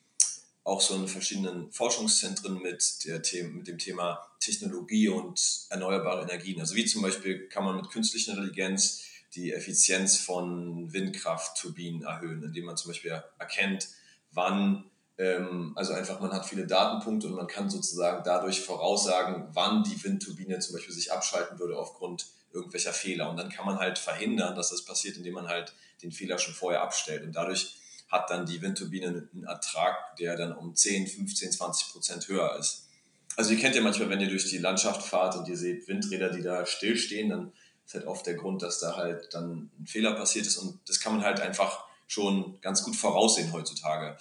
auch 0.64 0.80
so 0.80 0.94
in 0.94 1.08
verschiedenen 1.08 1.72
Forschungszentren 1.72 2.60
mit, 2.60 3.04
der 3.04 3.22
The 3.24 3.42
mit 3.42 3.66
dem 3.66 3.78
Thema 3.78 4.24
Technologie 4.38 5.08
und 5.08 5.66
erneuerbare 5.70 6.22
Energien. 6.22 6.60
Also 6.60 6.76
wie 6.76 6.84
zum 6.84 7.02
Beispiel 7.02 7.48
kann 7.48 7.64
man 7.64 7.76
mit 7.76 7.90
künstlicher 7.90 8.32
Intelligenz 8.32 9.04
die 9.34 9.52
Effizienz 9.52 10.18
von 10.18 10.92
Windkraftturbinen 10.92 12.02
erhöhen, 12.02 12.42
indem 12.42 12.66
man 12.66 12.76
zum 12.76 12.90
Beispiel 12.90 13.22
erkennt, 13.38 13.88
wann, 14.30 14.84
ähm, 15.18 15.72
also 15.74 15.94
einfach 15.94 16.20
man 16.20 16.32
hat 16.32 16.46
viele 16.46 16.66
Datenpunkte 16.66 17.28
und 17.28 17.34
man 17.34 17.46
kann 17.46 17.70
sozusagen 17.70 18.22
dadurch 18.24 18.60
voraussagen, 18.60 19.48
wann 19.52 19.84
die 19.84 20.02
Windturbine 20.04 20.58
zum 20.58 20.74
Beispiel 20.74 20.94
sich 20.94 21.12
abschalten 21.12 21.58
würde 21.58 21.78
aufgrund 21.78 22.26
irgendwelcher 22.52 22.92
Fehler. 22.92 23.30
Und 23.30 23.36
dann 23.36 23.48
kann 23.48 23.66
man 23.66 23.78
halt 23.78 23.98
verhindern, 23.98 24.54
dass 24.54 24.70
das 24.70 24.84
passiert, 24.84 25.16
indem 25.16 25.34
man 25.34 25.48
halt 25.48 25.74
den 26.02 26.12
Fehler 26.12 26.38
schon 26.38 26.54
vorher 26.54 26.82
abstellt. 26.82 27.22
Und 27.24 27.32
dadurch 27.32 27.76
hat 28.08 28.30
dann 28.30 28.44
die 28.44 28.60
Windturbine 28.60 29.28
einen 29.32 29.44
Ertrag, 29.44 30.16
der 30.16 30.36
dann 30.36 30.52
um 30.52 30.74
10, 30.74 31.06
15, 31.06 31.52
20 31.52 31.92
Prozent 31.92 32.28
höher 32.28 32.56
ist. 32.58 32.88
Also 33.36 33.52
ihr 33.52 33.58
kennt 33.58 33.74
ja 33.74 33.80
manchmal, 33.80 34.10
wenn 34.10 34.20
ihr 34.20 34.28
durch 34.28 34.48
die 34.50 34.58
Landschaft 34.58 35.02
fahrt 35.02 35.36
und 35.36 35.48
ihr 35.48 35.56
seht 35.56 35.88
Windräder, 35.88 36.28
die 36.28 36.42
da 36.42 36.66
stillstehen, 36.66 37.30
dann 37.30 37.52
ist 37.86 37.94
halt 37.94 38.06
oft 38.06 38.26
der 38.26 38.34
Grund, 38.34 38.62
dass 38.62 38.78
da 38.78 38.96
halt 38.96 39.32
dann 39.32 39.70
ein 39.80 39.86
Fehler 39.86 40.12
passiert 40.12 40.46
ist. 40.46 40.58
Und 40.58 40.78
das 40.86 41.00
kann 41.00 41.16
man 41.16 41.24
halt 41.24 41.40
einfach 41.40 41.84
schon 42.06 42.60
ganz 42.60 42.82
gut 42.82 42.94
voraussehen 42.94 43.52
heutzutage. 43.52 44.18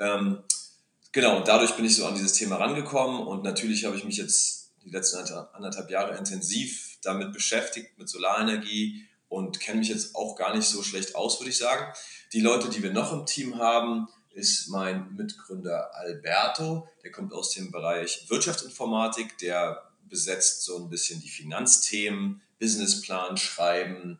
Ähm, 0.00 0.42
genau, 1.12 1.42
dadurch 1.44 1.76
bin 1.76 1.84
ich 1.84 1.94
so 1.94 2.06
an 2.06 2.14
dieses 2.14 2.32
Thema 2.32 2.56
rangekommen 2.56 3.24
und 3.24 3.44
natürlich 3.44 3.84
habe 3.84 3.96
ich 3.96 4.04
mich 4.04 4.16
jetzt 4.16 4.72
die 4.84 4.90
letzten 4.90 5.18
anderthalb 5.52 5.90
Jahre 5.90 6.16
intensiv 6.16 6.87
damit 7.08 7.32
beschäftigt, 7.32 7.98
mit 7.98 8.08
Solarenergie 8.08 9.04
und 9.28 9.60
kenne 9.60 9.80
mich 9.80 9.88
jetzt 9.88 10.14
auch 10.14 10.36
gar 10.36 10.54
nicht 10.54 10.66
so 10.66 10.82
schlecht 10.82 11.14
aus, 11.14 11.40
würde 11.40 11.50
ich 11.50 11.58
sagen. 11.58 11.92
Die 12.32 12.40
Leute, 12.40 12.68
die 12.68 12.82
wir 12.82 12.92
noch 12.92 13.12
im 13.12 13.26
Team 13.26 13.58
haben, 13.58 14.08
ist 14.30 14.68
mein 14.68 15.14
Mitgründer 15.14 15.94
Alberto. 15.94 16.88
Der 17.02 17.10
kommt 17.10 17.32
aus 17.32 17.50
dem 17.50 17.70
Bereich 17.70 18.26
Wirtschaftsinformatik. 18.28 19.38
Der 19.38 19.90
besetzt 20.08 20.64
so 20.64 20.76
ein 20.78 20.88
bisschen 20.88 21.20
die 21.20 21.28
Finanzthemen, 21.28 22.40
Businessplan 22.58 23.36
schreiben, 23.36 24.18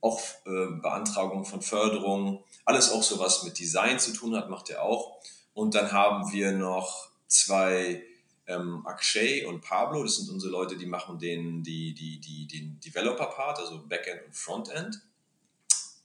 auch 0.00 0.20
äh, 0.46 0.80
Beantragung 0.80 1.44
von 1.44 1.62
Förderung. 1.62 2.44
Alles 2.64 2.90
auch 2.90 3.02
so 3.02 3.18
was 3.18 3.42
mit 3.44 3.58
Design 3.58 3.98
zu 3.98 4.12
tun 4.12 4.36
hat, 4.36 4.50
macht 4.50 4.70
er 4.70 4.82
auch. 4.82 5.20
Und 5.54 5.74
dann 5.74 5.92
haben 5.92 6.32
wir 6.32 6.52
noch 6.52 7.08
zwei 7.26 8.02
ähm, 8.50 8.86
Akshay 8.86 9.44
und 9.44 9.60
Pablo, 9.60 10.02
das 10.02 10.16
sind 10.16 10.30
unsere 10.30 10.52
Leute, 10.52 10.76
die 10.76 10.86
machen 10.86 11.18
den, 11.18 11.62
die, 11.62 11.94
die, 11.94 12.20
die, 12.20 12.46
den 12.46 12.80
Developer-Part, 12.80 13.58
also 13.58 13.86
Backend 13.86 14.26
und 14.26 14.36
Frontend. 14.36 15.00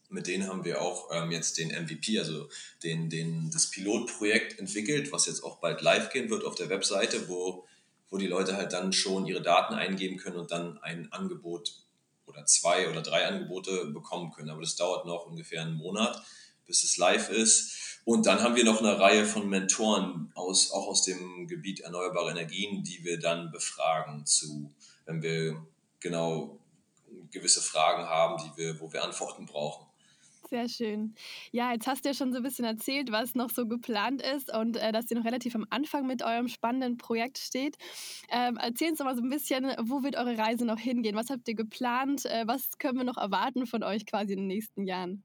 Mit 0.09 0.27
denen 0.27 0.47
haben 0.47 0.63
wir 0.63 0.81
auch 0.81 1.09
ähm, 1.11 1.31
jetzt 1.31 1.57
den 1.57 1.69
MVP, 1.69 2.19
also 2.19 2.47
den, 2.83 3.09
den, 3.09 3.49
das 3.51 3.71
Pilotprojekt 3.71 4.59
entwickelt, 4.59 5.11
was 5.11 5.25
jetzt 5.25 5.43
auch 5.43 5.57
bald 5.57 5.81
live 5.81 6.11
gehen 6.11 6.29
wird 6.29 6.45
auf 6.45 6.55
der 6.55 6.69
Webseite, 6.69 7.27
wo, 7.27 7.65
wo 8.09 8.17
die 8.17 8.27
Leute 8.27 8.55
halt 8.55 8.71
dann 8.71 8.93
schon 8.93 9.25
ihre 9.25 9.41
Daten 9.41 9.73
eingeben 9.73 10.17
können 10.17 10.37
und 10.37 10.51
dann 10.51 10.77
ein 10.79 11.11
Angebot 11.11 11.73
oder 12.27 12.45
zwei 12.45 12.89
oder 12.89 13.01
drei 13.01 13.25
Angebote 13.25 13.87
bekommen 13.87 14.31
können. 14.31 14.49
Aber 14.49 14.61
das 14.61 14.75
dauert 14.75 15.05
noch 15.05 15.25
ungefähr 15.25 15.63
einen 15.63 15.75
Monat, 15.75 16.23
bis 16.65 16.83
es 16.83 16.97
live 16.97 17.29
ist. 17.29 17.94
Und 18.05 18.27
dann 18.27 18.41
haben 18.41 18.55
wir 18.55 18.63
noch 18.63 18.81
eine 18.81 18.99
Reihe 18.99 19.25
von 19.25 19.49
Mentoren 19.49 20.31
aus, 20.35 20.71
auch 20.71 20.87
aus 20.87 21.01
dem 21.03 21.47
Gebiet 21.47 21.79
erneuerbare 21.79 22.31
Energien, 22.31 22.83
die 22.83 23.03
wir 23.03 23.19
dann 23.19 23.51
befragen 23.51 24.25
zu, 24.25 24.71
wenn 25.05 25.23
wir 25.23 25.65
genau 25.99 26.59
gewisse 27.31 27.61
Fragen 27.61 28.03
haben, 28.03 28.41
die 28.43 28.61
wir, 28.61 28.79
wo 28.79 28.93
wir 28.93 29.03
Antworten 29.03 29.47
brauchen. 29.47 29.87
Sehr 30.47 30.69
schön. 30.69 31.15
Ja, 31.51 31.73
jetzt 31.73 31.87
hast 31.87 32.05
du 32.05 32.09
ja 32.09 32.13
schon 32.13 32.31
so 32.31 32.37
ein 32.37 32.43
bisschen 32.43 32.65
erzählt, 32.65 33.11
was 33.11 33.33
noch 33.33 33.49
so 33.49 33.65
geplant 33.65 34.21
ist 34.21 34.53
und 34.53 34.77
äh, 34.77 34.91
dass 34.91 35.09
ihr 35.09 35.17
noch 35.17 35.25
relativ 35.25 35.55
am 35.55 35.65
Anfang 35.71 36.05
mit 36.05 36.21
eurem 36.21 36.47
spannenden 36.47 36.97
Projekt 36.97 37.39
steht. 37.39 37.77
Ähm, 38.29 38.57
erzählen 38.57 38.91
uns 38.91 38.99
doch 38.99 39.05
mal 39.05 39.15
so 39.15 39.23
ein 39.23 39.29
bisschen, 39.29 39.65
wo 39.81 40.03
wird 40.03 40.15
eure 40.15 40.37
Reise 40.37 40.65
noch 40.65 40.77
hingehen? 40.77 41.15
Was 41.15 41.31
habt 41.31 41.47
ihr 41.47 41.55
geplant? 41.55 42.25
Äh, 42.25 42.43
was 42.45 42.77
können 42.77 42.99
wir 42.99 43.03
noch 43.03 43.17
erwarten 43.17 43.65
von 43.65 43.81
euch 43.81 44.05
quasi 44.05 44.33
in 44.33 44.39
den 44.39 44.47
nächsten 44.47 44.85
Jahren? 44.85 45.23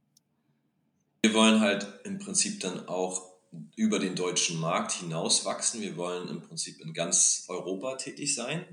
Wir 1.23 1.35
wollen 1.35 1.61
halt 1.61 1.87
im 2.05 2.19
Prinzip 2.19 2.61
dann 2.61 2.89
auch 2.89 3.31
über 3.77 3.99
den 3.99 4.15
deutschen 4.15 4.59
Markt 4.59 4.93
hinaus 4.93 5.45
wachsen. 5.45 5.81
Wir 5.81 5.97
wollen 5.97 6.29
im 6.29 6.41
Prinzip 6.41 6.81
in 6.81 6.95
ganz 6.95 7.45
Europa 7.49 7.97
tätig 7.97 8.35
sein. 8.35 8.65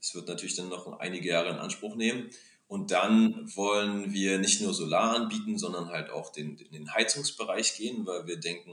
Das 0.00 0.14
wird 0.14 0.28
natürlich 0.28 0.56
dann 0.56 0.68
noch 0.68 0.98
einige 0.98 1.28
Jahre 1.28 1.50
in 1.50 1.56
Anspruch 1.56 1.94
nehmen. 1.94 2.30
Und 2.68 2.90
dann 2.90 3.50
wollen 3.54 4.12
wir 4.12 4.38
nicht 4.38 4.60
nur 4.60 4.74
Solar 4.74 5.14
anbieten, 5.14 5.58
sondern 5.58 5.88
halt 5.88 6.10
auch 6.10 6.32
den, 6.32 6.56
in 6.58 6.72
den 6.72 6.92
Heizungsbereich 6.92 7.76
gehen, 7.76 8.04
weil 8.06 8.26
wir 8.26 8.38
denken, 8.38 8.72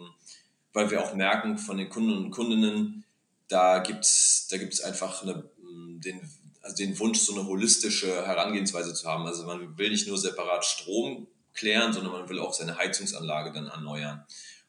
weil 0.73 0.89
wir 0.89 1.03
auch 1.03 1.13
merken 1.13 1.59
von 1.59 1.77
den 1.77 1.89
Kunden 1.89 2.17
und 2.17 2.31
Kundinnen, 2.31 3.03
da 3.47 3.79
gibt 3.79 4.05
es 4.05 4.47
da 4.49 4.57
gibt's 4.57 4.81
einfach 4.81 5.21
eine, 5.21 5.47
den, 5.59 6.21
also 6.61 6.75
den 6.77 6.97
Wunsch, 6.97 7.19
so 7.19 7.33
eine 7.33 7.45
holistische 7.45 8.25
Herangehensweise 8.25 8.95
zu 8.95 9.07
haben. 9.07 9.27
Also 9.27 9.43
man 9.43 9.77
will 9.77 9.91
nicht 9.91 10.07
nur 10.07 10.17
separat 10.17 10.65
Strom 10.65 11.27
klären, 11.53 11.93
sondern 11.93 12.13
man 12.13 12.29
will 12.29 12.39
auch 12.39 12.53
seine 12.53 12.77
Heizungsanlage 12.77 13.51
dann 13.51 13.67
erneuern. 13.67 14.25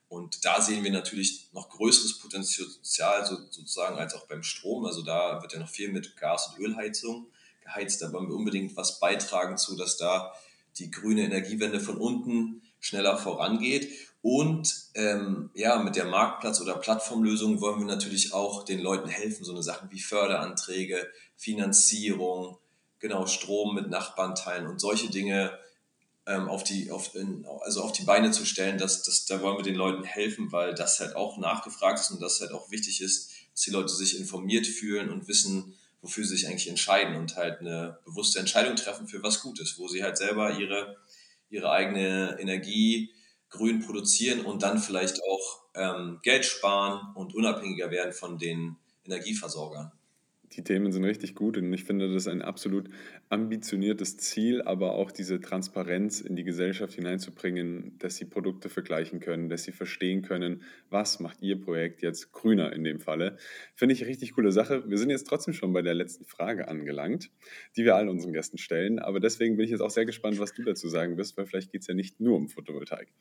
Und 0.09 0.45
da 0.45 0.61
sehen 0.61 0.85
wir 0.85 0.93
natürlich 0.93 1.49
noch 1.53 1.71
größeres 1.71 2.19
Potenzial 2.19 3.27
sozusagen 3.27 3.99
als 3.99 4.15
auch 4.15 4.27
beim 4.27 4.43
Strom. 4.43 4.85
Also 4.85 5.03
da 5.03 5.43
wird 5.43 5.53
ja 5.53 5.59
noch 5.59 5.69
viel 5.69 5.91
mit 5.91 6.17
Gas- 6.17 6.49
und 6.49 6.65
Ölheizung 6.65 7.27
geheizt. 7.63 8.01
Da 8.01 8.13
wollen 8.13 8.29
wir 8.29 8.37
unbedingt 8.37 8.77
was 8.77 9.01
beitragen 9.01 9.57
zu, 9.57 9.77
dass 9.77 9.97
da 9.97 10.33
die 10.79 10.91
grüne 10.91 11.23
Energiewende 11.23 11.81
von 11.81 11.97
unten 11.97 12.63
schneller 12.79 13.17
vorangeht. 13.17 13.91
Und 14.23 14.73
ähm, 14.95 15.51
ja, 15.55 15.83
mit 15.83 15.97
der 15.97 16.07
Marktplatz- 16.07 16.61
oder 16.61 16.77
Plattformlösung 16.77 17.61
wollen 17.61 17.81
wir 17.81 17.87
natürlich 17.87 18.33
auch 18.33 18.65
den 18.65 18.81
Leuten 18.81 19.09
helfen. 19.09 19.45
So 19.45 19.53
eine 19.53 19.63
Sachen 19.63 19.91
wie 19.91 20.01
Förderanträge, 20.01 21.09
Finanzierung, 21.37 22.59
genau 23.01 23.27
Strom 23.27 23.75
mit 23.75 23.91
Nachbarn 23.91 24.35
teilen 24.35 24.67
und 24.67 24.81
solche 24.81 25.11
Dinge 25.11 25.59
ähm, 26.27 26.49
auf, 26.49 26.65
die, 26.65 26.91
auf, 26.91 27.15
in, 27.15 27.47
also 27.61 27.83
auf 27.83 27.93
die 27.93 28.05
Beine 28.05 28.31
zu 28.31 28.45
stellen, 28.45 28.79
dass, 28.79 29.03
dass, 29.03 29.27
da 29.27 29.43
wollen 29.43 29.59
wir 29.59 29.63
den 29.65 29.75
Leuten 29.75 30.05
helfen, 30.05 30.53
weil 30.53 30.75
das 30.75 31.01
halt 31.01 31.17
auch 31.17 31.39
nachgefragt 31.39 32.01
ist 32.01 32.11
und 32.11 32.23
das 32.23 32.41
halt 32.41 32.53
auch 32.53 32.71
wichtig 32.71 33.01
ist, 33.01 33.33
dass 33.53 33.63
die 33.63 33.71
Leute 33.71 33.93
sich 33.93 34.19
informiert 34.19 34.67
fühlen 34.67 35.11
und 35.11 35.29
wissen, 35.29 35.75
wofür 36.01 36.25
sie 36.25 36.37
sich 36.37 36.47
eigentlich 36.49 36.69
entscheiden 36.69 37.17
und 37.17 37.37
halt 37.37 37.61
eine 37.61 37.99
bewusste 38.05 38.39
Entscheidung 38.39 38.77
treffen 38.77 39.07
für 39.07 39.23
was 39.23 39.41
Gutes, 39.41 39.79
wo 39.79 39.89
sie 39.89 40.03
halt 40.03 40.17
selber 40.17 40.59
ihre, 40.59 40.97
ihre 41.51 41.71
eigene 41.71 42.39
Energie 42.41 43.11
grün 43.51 43.81
produzieren 43.81 44.45
und 44.45 44.63
dann 44.63 44.79
vielleicht 44.79 45.23
auch 45.23 45.63
ähm, 45.75 46.21
Geld 46.23 46.45
sparen 46.45 47.15
und 47.15 47.35
unabhängiger 47.35 47.91
werden 47.91 48.13
von 48.13 48.39
den 48.39 48.77
Energieversorgern 49.05 49.93
die 50.57 50.63
Themen 50.63 50.93
sind 50.93 51.05
richtig 51.05 51.35
gut 51.35 51.57
und 51.57 51.73
ich 51.73 51.85
finde, 51.85 52.13
das 52.13 52.29
ein 52.29 52.43
absolut 52.43 52.89
ambitioniertes 53.29 54.17
Ziel, 54.17 54.63
aber 54.63 54.93
auch 54.93 55.11
diese 55.11 55.41
Transparenz 55.41 56.21
in 56.21 56.37
die 56.37 56.45
Gesellschaft 56.45 56.95
hineinzubringen, 56.95 57.99
dass 57.99 58.17
sie 58.17 58.25
Produkte 58.25 58.69
vergleichen 58.69 59.21
können, 59.21 59.49
dass 59.49 59.65
sie 59.65 59.73
verstehen 59.73 60.23
können, 60.23 60.63
was 60.91 61.21
macht 61.21 61.43
ihr 61.43 61.61
Projekt 61.61 62.03
jetzt 62.03 62.33
grüner 62.33 62.73
in 62.73 62.85
dem 62.85 63.01
Falle. 63.01 63.37
Finde 63.75 63.95
ich 63.95 64.07
richtig 64.07 64.33
coole 64.35 64.53
Sache. 64.53 64.89
Wir 64.89 64.99
sind 64.99 65.11
jetzt 65.11 65.27
trotzdem 65.27 65.55
schon 65.55 65.73
bei 65.73 65.83
der 65.83 65.95
letzten 65.95 66.25
Frage 66.25 66.69
angelangt, 66.69 67.31
die 67.77 67.85
wir 67.85 67.97
all 67.97 68.09
unseren 68.09 68.33
Gästen 68.33 68.59
stellen, 68.59 68.99
aber 68.99 69.21
deswegen 69.21 69.57
bin 69.57 69.65
ich 69.65 69.71
jetzt 69.71 69.81
auch 69.81 69.91
sehr 69.91 70.07
gespannt, 70.07 70.39
was 70.39 70.53
du 70.53 70.63
dazu 70.63 70.89
sagen 70.89 71.17
wirst, 71.17 71.37
weil 71.37 71.47
vielleicht 71.47 71.73
geht 71.73 71.83
es 71.83 71.87
ja 71.87 71.95
nicht 71.95 72.21
nur 72.21 72.37
um 72.37 72.49
Photovoltaik. 72.49 73.13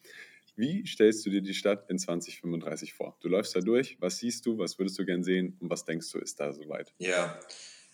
Wie 0.55 0.85
stellst 0.85 1.25
du 1.25 1.29
dir 1.29 1.41
die 1.41 1.53
Stadt 1.53 1.89
in 1.89 1.97
2035 1.97 2.93
vor? 2.93 3.17
Du 3.21 3.27
läufst 3.27 3.55
da 3.55 3.59
durch, 3.59 3.97
was 3.99 4.19
siehst 4.19 4.45
du, 4.45 4.57
was 4.57 4.77
würdest 4.77 4.99
du 4.99 5.05
gern 5.05 5.23
sehen 5.23 5.57
und 5.59 5.69
was 5.69 5.85
denkst 5.85 6.11
du, 6.11 6.19
ist 6.19 6.39
da 6.39 6.53
soweit? 6.53 6.93
Ja, 6.99 7.39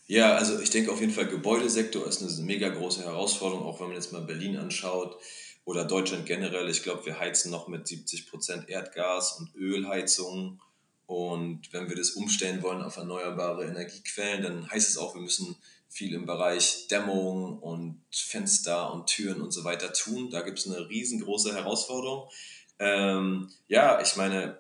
ja, 0.10 0.34
also 0.34 0.60
ich 0.60 0.72
denke 0.72 0.92
auf 0.92 1.00
jeden 1.00 1.14
Fall, 1.14 1.28
Gebäudesektor 1.28 2.08
ist 2.08 2.24
eine 2.24 2.32
mega 2.42 2.70
große 2.70 3.04
Herausforderung, 3.04 3.64
auch 3.64 3.80
wenn 3.80 3.90
man 3.90 3.96
jetzt 3.96 4.12
mal 4.12 4.24
Berlin 4.24 4.58
anschaut. 4.58 5.22
oder 5.66 5.86
Deutschland 5.86 6.26
generell. 6.26 6.68
Ich 6.68 6.82
glaube, 6.82 7.06
wir 7.06 7.20
heizen 7.20 7.52
noch 7.52 7.68
mit 7.68 7.88
70 7.88 8.28
Prozent 8.28 8.70
Erdgas 8.70 9.34
und 9.34 9.54
Ölheizung. 9.56 10.60
Und 11.06 11.72
wenn 11.72 11.90
wir 11.90 11.96
das 11.96 12.12
umstellen 12.12 12.64
wollen 12.64 12.82
auf 12.82 12.98
erneuerbare 12.98 13.66
Energiequellen, 13.66 14.42
dann 14.42 14.72
heißt 14.72 14.90
es 14.90 14.98
auch, 14.98 15.14
wir 15.14 15.22
müssen 15.22 15.56
viel 15.90 16.14
im 16.14 16.26
Bereich 16.26 16.88
Dämmung 16.88 17.60
und 17.60 18.02
Fenster 18.12 18.94
und 18.94 19.08
Türen 19.08 19.42
und 19.42 19.52
so 19.52 19.64
weiter 19.64 19.92
tun. 19.92 20.30
Da 20.30 20.42
gibt 20.42 20.60
es 20.60 20.68
eine 20.68 20.88
riesengroße 20.88 21.54
Herausforderung. 21.54 22.30
Ähm, 22.78 23.52
ja, 23.68 24.00
ich 24.02 24.16
meine, 24.16 24.60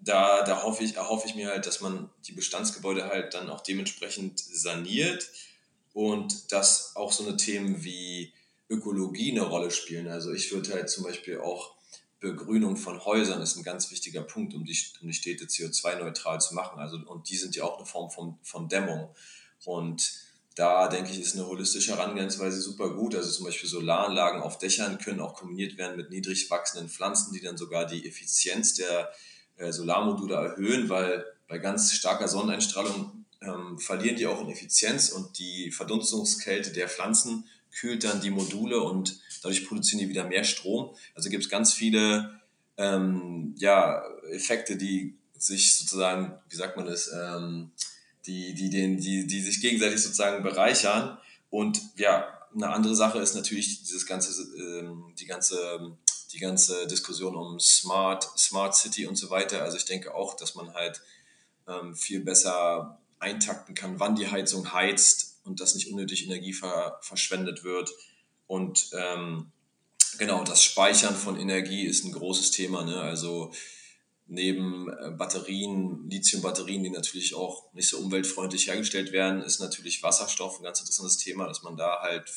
da, 0.00 0.42
da 0.42 0.62
hoffe 0.62 0.82
ich, 0.82 0.96
erhoffe 0.96 1.28
ich 1.28 1.34
mir 1.34 1.48
halt, 1.48 1.66
dass 1.66 1.80
man 1.80 2.10
die 2.26 2.32
Bestandsgebäude 2.32 3.04
halt 3.06 3.34
dann 3.34 3.50
auch 3.50 3.60
dementsprechend 3.60 4.40
saniert 4.40 5.28
und 5.92 6.50
dass 6.52 6.96
auch 6.96 7.12
so 7.12 7.26
eine 7.26 7.36
Themen 7.36 7.84
wie 7.84 8.32
Ökologie 8.70 9.32
eine 9.32 9.42
Rolle 9.42 9.70
spielen. 9.70 10.08
Also 10.08 10.32
ich 10.32 10.50
würde 10.50 10.72
halt 10.72 10.88
zum 10.88 11.04
Beispiel 11.04 11.40
auch 11.40 11.78
Begrünung 12.20 12.76
von 12.76 13.04
Häusern 13.04 13.40
ist 13.42 13.56
ein 13.56 13.62
ganz 13.62 13.90
wichtiger 13.92 14.22
Punkt, 14.22 14.52
um 14.54 14.64
die, 14.64 14.76
um 15.00 15.06
die 15.06 15.14
Städte 15.14 15.44
CO2-neutral 15.44 16.40
zu 16.40 16.54
machen. 16.54 16.80
Also, 16.80 16.98
und 17.06 17.28
die 17.28 17.36
sind 17.36 17.54
ja 17.54 17.62
auch 17.62 17.76
eine 17.76 17.86
Form 17.86 18.10
von, 18.10 18.38
von 18.42 18.68
Dämmung. 18.68 19.14
Und 19.64 20.12
da 20.58 20.88
denke 20.88 21.12
ich, 21.12 21.20
ist 21.20 21.36
eine 21.36 21.46
holistische 21.46 21.92
Herangehensweise 21.92 22.60
super 22.60 22.90
gut. 22.90 23.14
Also 23.14 23.30
zum 23.30 23.46
Beispiel 23.46 23.68
Solaranlagen 23.68 24.42
auf 24.42 24.58
Dächern 24.58 24.98
können 24.98 25.20
auch 25.20 25.34
kombiniert 25.34 25.78
werden 25.78 25.96
mit 25.96 26.10
niedrig 26.10 26.50
wachsenden 26.50 26.88
Pflanzen, 26.88 27.32
die 27.32 27.40
dann 27.40 27.56
sogar 27.56 27.86
die 27.86 28.08
Effizienz 28.08 28.74
der 28.74 29.12
äh, 29.56 29.70
Solarmodule 29.70 30.34
erhöhen, 30.34 30.88
weil 30.88 31.24
bei 31.46 31.58
ganz 31.58 31.92
starker 31.92 32.26
Sonneneinstrahlung 32.26 33.24
ähm, 33.40 33.78
verlieren 33.78 34.16
die 34.16 34.26
auch 34.26 34.40
in 34.40 34.50
Effizienz 34.50 35.10
und 35.10 35.38
die 35.38 35.70
Verdunstungskälte 35.70 36.72
der 36.72 36.88
Pflanzen 36.88 37.44
kühlt 37.70 38.02
dann 38.02 38.20
die 38.20 38.30
Module 38.30 38.82
und 38.82 39.20
dadurch 39.42 39.64
produzieren 39.64 40.00
die 40.00 40.08
wieder 40.08 40.24
mehr 40.24 40.42
Strom. 40.42 40.96
Also 41.14 41.30
gibt 41.30 41.44
es 41.44 41.50
ganz 41.50 41.72
viele 41.72 42.40
ähm, 42.76 43.54
ja, 43.58 44.02
Effekte, 44.32 44.76
die 44.76 45.16
sich 45.36 45.76
sozusagen, 45.76 46.36
wie 46.48 46.56
sagt 46.56 46.76
man 46.76 46.86
das, 46.86 47.12
ähm, 47.12 47.70
die, 48.26 48.54
die, 48.54 48.70
den, 48.70 48.98
die, 48.98 49.26
die 49.26 49.40
sich 49.40 49.60
gegenseitig 49.60 50.02
sozusagen 50.02 50.42
bereichern. 50.42 51.18
Und 51.50 51.80
ja, 51.96 52.38
eine 52.54 52.70
andere 52.70 52.94
Sache 52.94 53.18
ist 53.18 53.34
natürlich 53.34 53.82
dieses 53.82 54.06
ganze, 54.06 54.42
ähm, 54.56 55.14
die 55.18 55.26
ganze, 55.26 55.96
die 56.32 56.38
ganze 56.38 56.86
Diskussion 56.86 57.36
um 57.36 57.58
Smart, 57.60 58.28
Smart 58.38 58.74
City 58.74 59.06
und 59.06 59.16
so 59.16 59.30
weiter. 59.30 59.62
Also 59.62 59.76
ich 59.76 59.84
denke 59.84 60.14
auch, 60.14 60.34
dass 60.34 60.54
man 60.54 60.74
halt 60.74 61.00
ähm, 61.66 61.94
viel 61.94 62.20
besser 62.20 62.98
eintakten 63.18 63.74
kann, 63.74 63.98
wann 63.98 64.14
die 64.14 64.30
Heizung 64.30 64.72
heizt 64.72 65.40
und 65.44 65.60
dass 65.60 65.74
nicht 65.74 65.90
unnötig 65.90 66.24
Energie 66.24 66.52
ver, 66.52 66.98
verschwendet 67.02 67.64
wird. 67.64 67.90
Und 68.46 68.90
ähm, 68.92 69.50
genau, 70.18 70.44
das 70.44 70.62
Speichern 70.62 71.14
von 71.14 71.38
Energie 71.38 71.84
ist 71.84 72.04
ein 72.04 72.12
großes 72.12 72.50
Thema. 72.50 72.84
Ne? 72.84 73.00
Also 73.00 73.52
neben 74.28 74.88
äh, 74.90 75.10
Batterien, 75.10 76.08
Lithium-Batterien, 76.08 76.84
die 76.84 76.90
natürlich 76.90 77.34
auch 77.34 77.72
nicht 77.72 77.88
so 77.88 77.98
umweltfreundlich 77.98 78.68
hergestellt 78.68 79.12
werden, 79.12 79.42
ist 79.42 79.60
natürlich 79.60 80.02
Wasserstoff 80.02 80.58
ein 80.60 80.64
ganz 80.64 80.80
interessantes 80.80 81.16
Thema, 81.16 81.46
dass 81.46 81.62
man 81.62 81.76
da 81.76 82.00
halt 82.02 82.28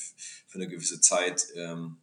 für 0.48 0.56
eine 0.56 0.68
gewisse 0.68 1.02
Zeit 1.02 1.48
ähm, 1.56 1.98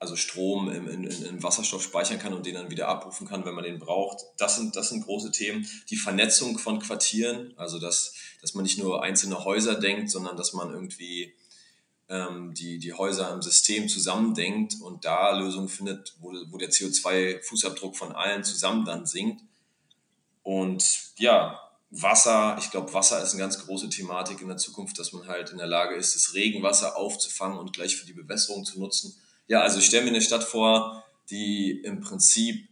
also 0.00 0.16
Strom 0.16 0.70
im, 0.70 0.88
in, 0.88 1.04
in 1.04 1.42
Wasserstoff 1.42 1.82
speichern 1.82 2.18
kann 2.18 2.32
und 2.32 2.46
den 2.46 2.54
dann 2.54 2.70
wieder 2.70 2.88
abrufen 2.88 3.28
kann, 3.28 3.44
wenn 3.44 3.54
man 3.54 3.64
den 3.64 3.78
braucht. 3.78 4.24
Das 4.38 4.56
sind, 4.56 4.74
das 4.74 4.88
sind 4.88 5.04
große 5.04 5.30
Themen. 5.30 5.66
Die 5.90 5.96
Vernetzung 5.96 6.58
von 6.58 6.80
Quartieren, 6.80 7.52
also 7.56 7.78
dass, 7.78 8.14
dass 8.40 8.54
man 8.54 8.62
nicht 8.62 8.78
nur 8.78 9.02
einzelne 9.02 9.44
Häuser 9.44 9.74
denkt, 9.74 10.10
sondern 10.10 10.38
dass 10.38 10.54
man 10.54 10.72
irgendwie 10.72 11.34
ähm, 12.10 12.52
die, 12.54 12.78
die 12.78 12.92
Häuser 12.92 13.32
im 13.32 13.40
System 13.40 13.88
zusammendenkt 13.88 14.74
und 14.82 15.04
da 15.04 15.30
Lösungen 15.30 15.68
findet, 15.68 16.14
wo, 16.18 16.32
wo 16.50 16.58
der 16.58 16.70
CO2-Fußabdruck 16.70 17.94
von 17.94 18.12
allen 18.12 18.42
zusammen 18.42 18.84
dann 18.84 19.06
sinkt. 19.06 19.42
Und 20.42 20.84
ja, 21.18 21.60
Wasser, 21.90 22.56
ich 22.60 22.70
glaube, 22.70 22.92
Wasser 22.92 23.22
ist 23.22 23.32
eine 23.32 23.40
ganz 23.40 23.64
große 23.64 23.88
Thematik 23.88 24.40
in 24.42 24.48
der 24.48 24.56
Zukunft, 24.56 24.98
dass 24.98 25.12
man 25.12 25.28
halt 25.28 25.50
in 25.50 25.58
der 25.58 25.68
Lage 25.68 25.94
ist, 25.94 26.16
das 26.16 26.34
Regenwasser 26.34 26.96
aufzufangen 26.96 27.58
und 27.58 27.72
gleich 27.72 27.96
für 27.96 28.06
die 28.06 28.12
Bewässerung 28.12 28.64
zu 28.64 28.80
nutzen. 28.80 29.14
Ja, 29.46 29.60
also 29.62 29.78
ich 29.78 29.86
stelle 29.86 30.04
mir 30.04 30.10
eine 30.10 30.22
Stadt 30.22 30.44
vor, 30.44 31.04
die 31.30 31.70
im 31.70 32.00
Prinzip 32.00 32.68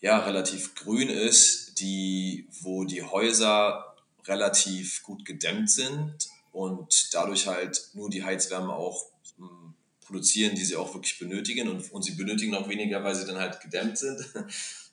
ja 0.00 0.18
relativ 0.20 0.74
grün 0.74 1.10
ist, 1.10 1.80
die, 1.80 2.48
wo 2.62 2.84
die 2.84 3.02
Häuser 3.02 3.94
relativ 4.26 5.02
gut 5.02 5.26
gedämmt 5.26 5.70
sind 5.70 6.30
und 6.52 7.14
dadurch 7.14 7.46
halt 7.46 7.90
nur 7.94 8.10
die 8.10 8.24
Heizwärme 8.24 8.72
auch 8.72 9.06
hm, 9.36 9.74
produzieren, 10.00 10.54
die 10.54 10.64
sie 10.64 10.76
auch 10.76 10.92
wirklich 10.94 11.18
benötigen 11.18 11.68
und, 11.68 11.92
und 11.92 12.02
sie 12.02 12.12
benötigen 12.12 12.54
auch 12.54 12.68
weniger, 12.68 13.02
weil 13.04 13.14
sie 13.14 13.26
dann 13.26 13.38
halt 13.38 13.60
gedämmt 13.60 13.98
sind. 13.98 14.20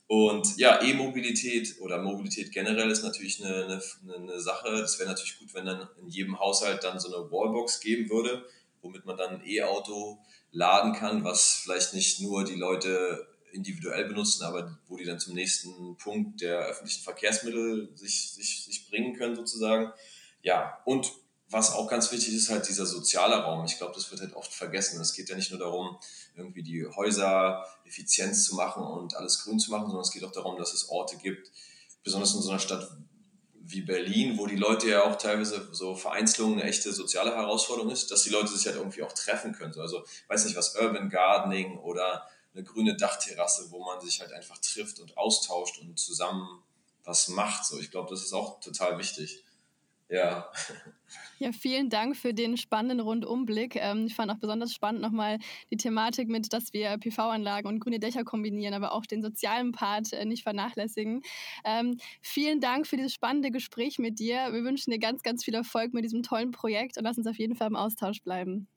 Und 0.09 0.55
ja, 0.55 0.81
E-Mobilität 0.81 1.81
oder 1.81 2.01
Mobilität 2.01 2.53
generell 2.53 2.89
ist 2.89 3.03
natürlich 3.03 3.43
eine, 3.43 3.81
eine, 4.05 4.15
eine 4.15 4.39
Sache. 4.39 4.71
Das 4.71 4.97
wäre 4.99 5.09
natürlich 5.09 5.37
gut, 5.37 5.53
wenn 5.53 5.65
dann 5.65 5.89
in 6.01 6.07
jedem 6.07 6.39
Haushalt 6.39 6.81
dann 6.85 6.97
so 6.97 7.13
eine 7.13 7.29
Wallbox 7.29 7.81
geben 7.81 8.09
würde, 8.09 8.45
womit 8.81 9.05
man 9.05 9.17
dann 9.17 9.41
ein 9.41 9.45
E-Auto 9.45 10.17
laden 10.51 10.93
kann, 10.93 11.25
was 11.25 11.59
vielleicht 11.63 11.93
nicht 11.93 12.21
nur 12.21 12.45
die 12.45 12.55
Leute 12.55 13.27
individuell 13.51 14.05
benutzen, 14.05 14.43
aber 14.43 14.77
wo 14.87 14.95
die 14.95 15.03
dann 15.03 15.19
zum 15.19 15.33
nächsten 15.33 15.97
Punkt 15.97 16.39
der 16.41 16.59
öffentlichen 16.59 17.03
Verkehrsmittel 17.03 17.89
sich, 17.95 18.31
sich, 18.31 18.63
sich 18.63 18.89
bringen 18.89 19.13
können 19.17 19.35
sozusagen. 19.35 19.91
Ja, 20.41 20.79
und 20.85 21.11
was 21.49 21.71
auch 21.71 21.87
ganz 21.87 22.11
wichtig 22.11 22.33
ist, 22.33 22.49
halt 22.49 22.67
dieser 22.67 22.85
soziale 22.85 23.37
Raum. 23.37 23.65
Ich 23.65 23.77
glaube, 23.77 23.93
das 23.93 24.11
wird 24.11 24.21
halt 24.21 24.35
oft 24.35 24.53
vergessen. 24.53 24.99
Es 24.99 25.13
geht 25.13 25.29
ja 25.29 25.35
nicht 25.35 25.51
nur 25.51 25.59
darum, 25.59 25.97
irgendwie 26.35 26.63
die 26.63 26.85
Häuser 26.85 27.65
effizient 27.85 28.35
zu 28.35 28.55
machen 28.55 28.83
und 28.83 29.15
alles 29.15 29.43
grün 29.43 29.59
zu 29.59 29.71
machen, 29.71 29.85
sondern 29.85 30.01
es 30.01 30.11
geht 30.11 30.23
auch 30.23 30.31
darum, 30.31 30.57
dass 30.57 30.73
es 30.73 30.89
Orte 30.89 31.17
gibt, 31.17 31.51
besonders 32.03 32.35
in 32.35 32.41
so 32.41 32.49
einer 32.49 32.59
Stadt 32.59 32.89
wie 33.69 33.81
Berlin, 33.81 34.37
wo 34.37 34.45
die 34.45 34.55
Leute 34.55 34.89
ja 34.89 35.03
auch 35.03 35.17
teilweise 35.17 35.67
so 35.73 35.95
Vereinzelungen 35.95 36.59
eine 36.59 36.69
echte 36.69 36.93
soziale 36.93 37.35
Herausforderung 37.35 37.91
ist, 37.91 38.11
dass 38.11 38.23
die 38.23 38.29
Leute 38.29 38.47
sich 38.49 38.65
halt 38.65 38.77
irgendwie 38.77 39.03
auch 39.03 39.11
treffen 39.11 39.53
können. 39.53 39.77
Also, 39.79 40.05
weiß 40.27 40.45
nicht 40.45 40.55
was, 40.55 40.75
Urban 40.75 41.09
Gardening 41.09 41.77
oder 41.79 42.27
eine 42.53 42.63
grüne 42.63 42.95
Dachterrasse, 42.95 43.69
wo 43.69 43.83
man 43.83 43.99
sich 44.01 44.21
halt 44.21 44.31
einfach 44.31 44.57
trifft 44.59 44.99
und 44.99 45.17
austauscht 45.17 45.79
und 45.79 45.99
zusammen 45.99 46.63
was 47.03 47.27
macht. 47.27 47.65
So, 47.65 47.77
ich 47.79 47.91
glaube, 47.91 48.09
das 48.09 48.21
ist 48.21 48.33
auch 48.33 48.59
total 48.59 48.97
wichtig. 48.97 49.43
Ja. 50.09 50.51
Ja, 51.39 51.51
vielen 51.51 51.89
Dank 51.89 52.17
für 52.17 52.33
den 52.33 52.57
spannenden 52.57 52.99
Rundumblick. 52.99 53.75
Ähm, 53.75 54.07
ich 54.07 54.15
fand 54.15 54.31
auch 54.31 54.39
besonders 54.39 54.73
spannend 54.73 55.01
nochmal 55.01 55.37
die 55.69 55.77
Thematik 55.77 56.29
mit, 56.29 56.51
dass 56.51 56.73
wir 56.73 56.97
PV-Anlagen 56.97 57.67
und 57.67 57.79
grüne 57.79 57.99
Dächer 57.99 58.23
kombinieren, 58.23 58.73
aber 58.73 58.91
auch 58.91 59.05
den 59.05 59.21
sozialen 59.21 59.71
Part 59.71 60.13
äh, 60.13 60.25
nicht 60.25 60.41
vernachlässigen. 60.41 61.21
Ähm, 61.63 61.99
vielen 62.21 62.59
Dank 62.59 62.87
für 62.87 62.97
dieses 62.97 63.13
spannende 63.13 63.51
Gespräch 63.51 63.99
mit 63.99 64.19
dir. 64.19 64.51
Wir 64.51 64.63
wünschen 64.63 64.89
dir 64.89 64.99
ganz, 64.99 65.21
ganz 65.21 65.43
viel 65.43 65.53
Erfolg 65.53 65.93
mit 65.93 66.03
diesem 66.03 66.23
tollen 66.23 66.51
Projekt 66.51 66.97
und 66.97 67.03
lass 67.03 67.19
uns 67.19 67.27
auf 67.27 67.37
jeden 67.37 67.55
Fall 67.55 67.67
im 67.67 67.75
Austausch 67.75 68.23
bleiben. 68.23 68.67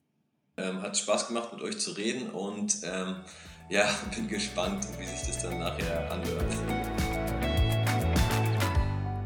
Ähm, 0.59 0.83
hat 0.83 0.99
Spaß 0.99 1.29
gemacht, 1.29 1.55
mit 1.55 1.62
euch 1.62 1.79
zu 1.79 1.92
reden 1.92 2.29
und 2.31 2.77
ähm, 2.85 3.16
ja, 3.70 3.88
bin 4.14 4.29
gespannt, 4.29 4.87
wie 4.99 5.07
sich 5.07 5.27
das 5.27 5.42
dann 5.42 5.59
nachher 5.59 6.12
anhört. 6.12 7.10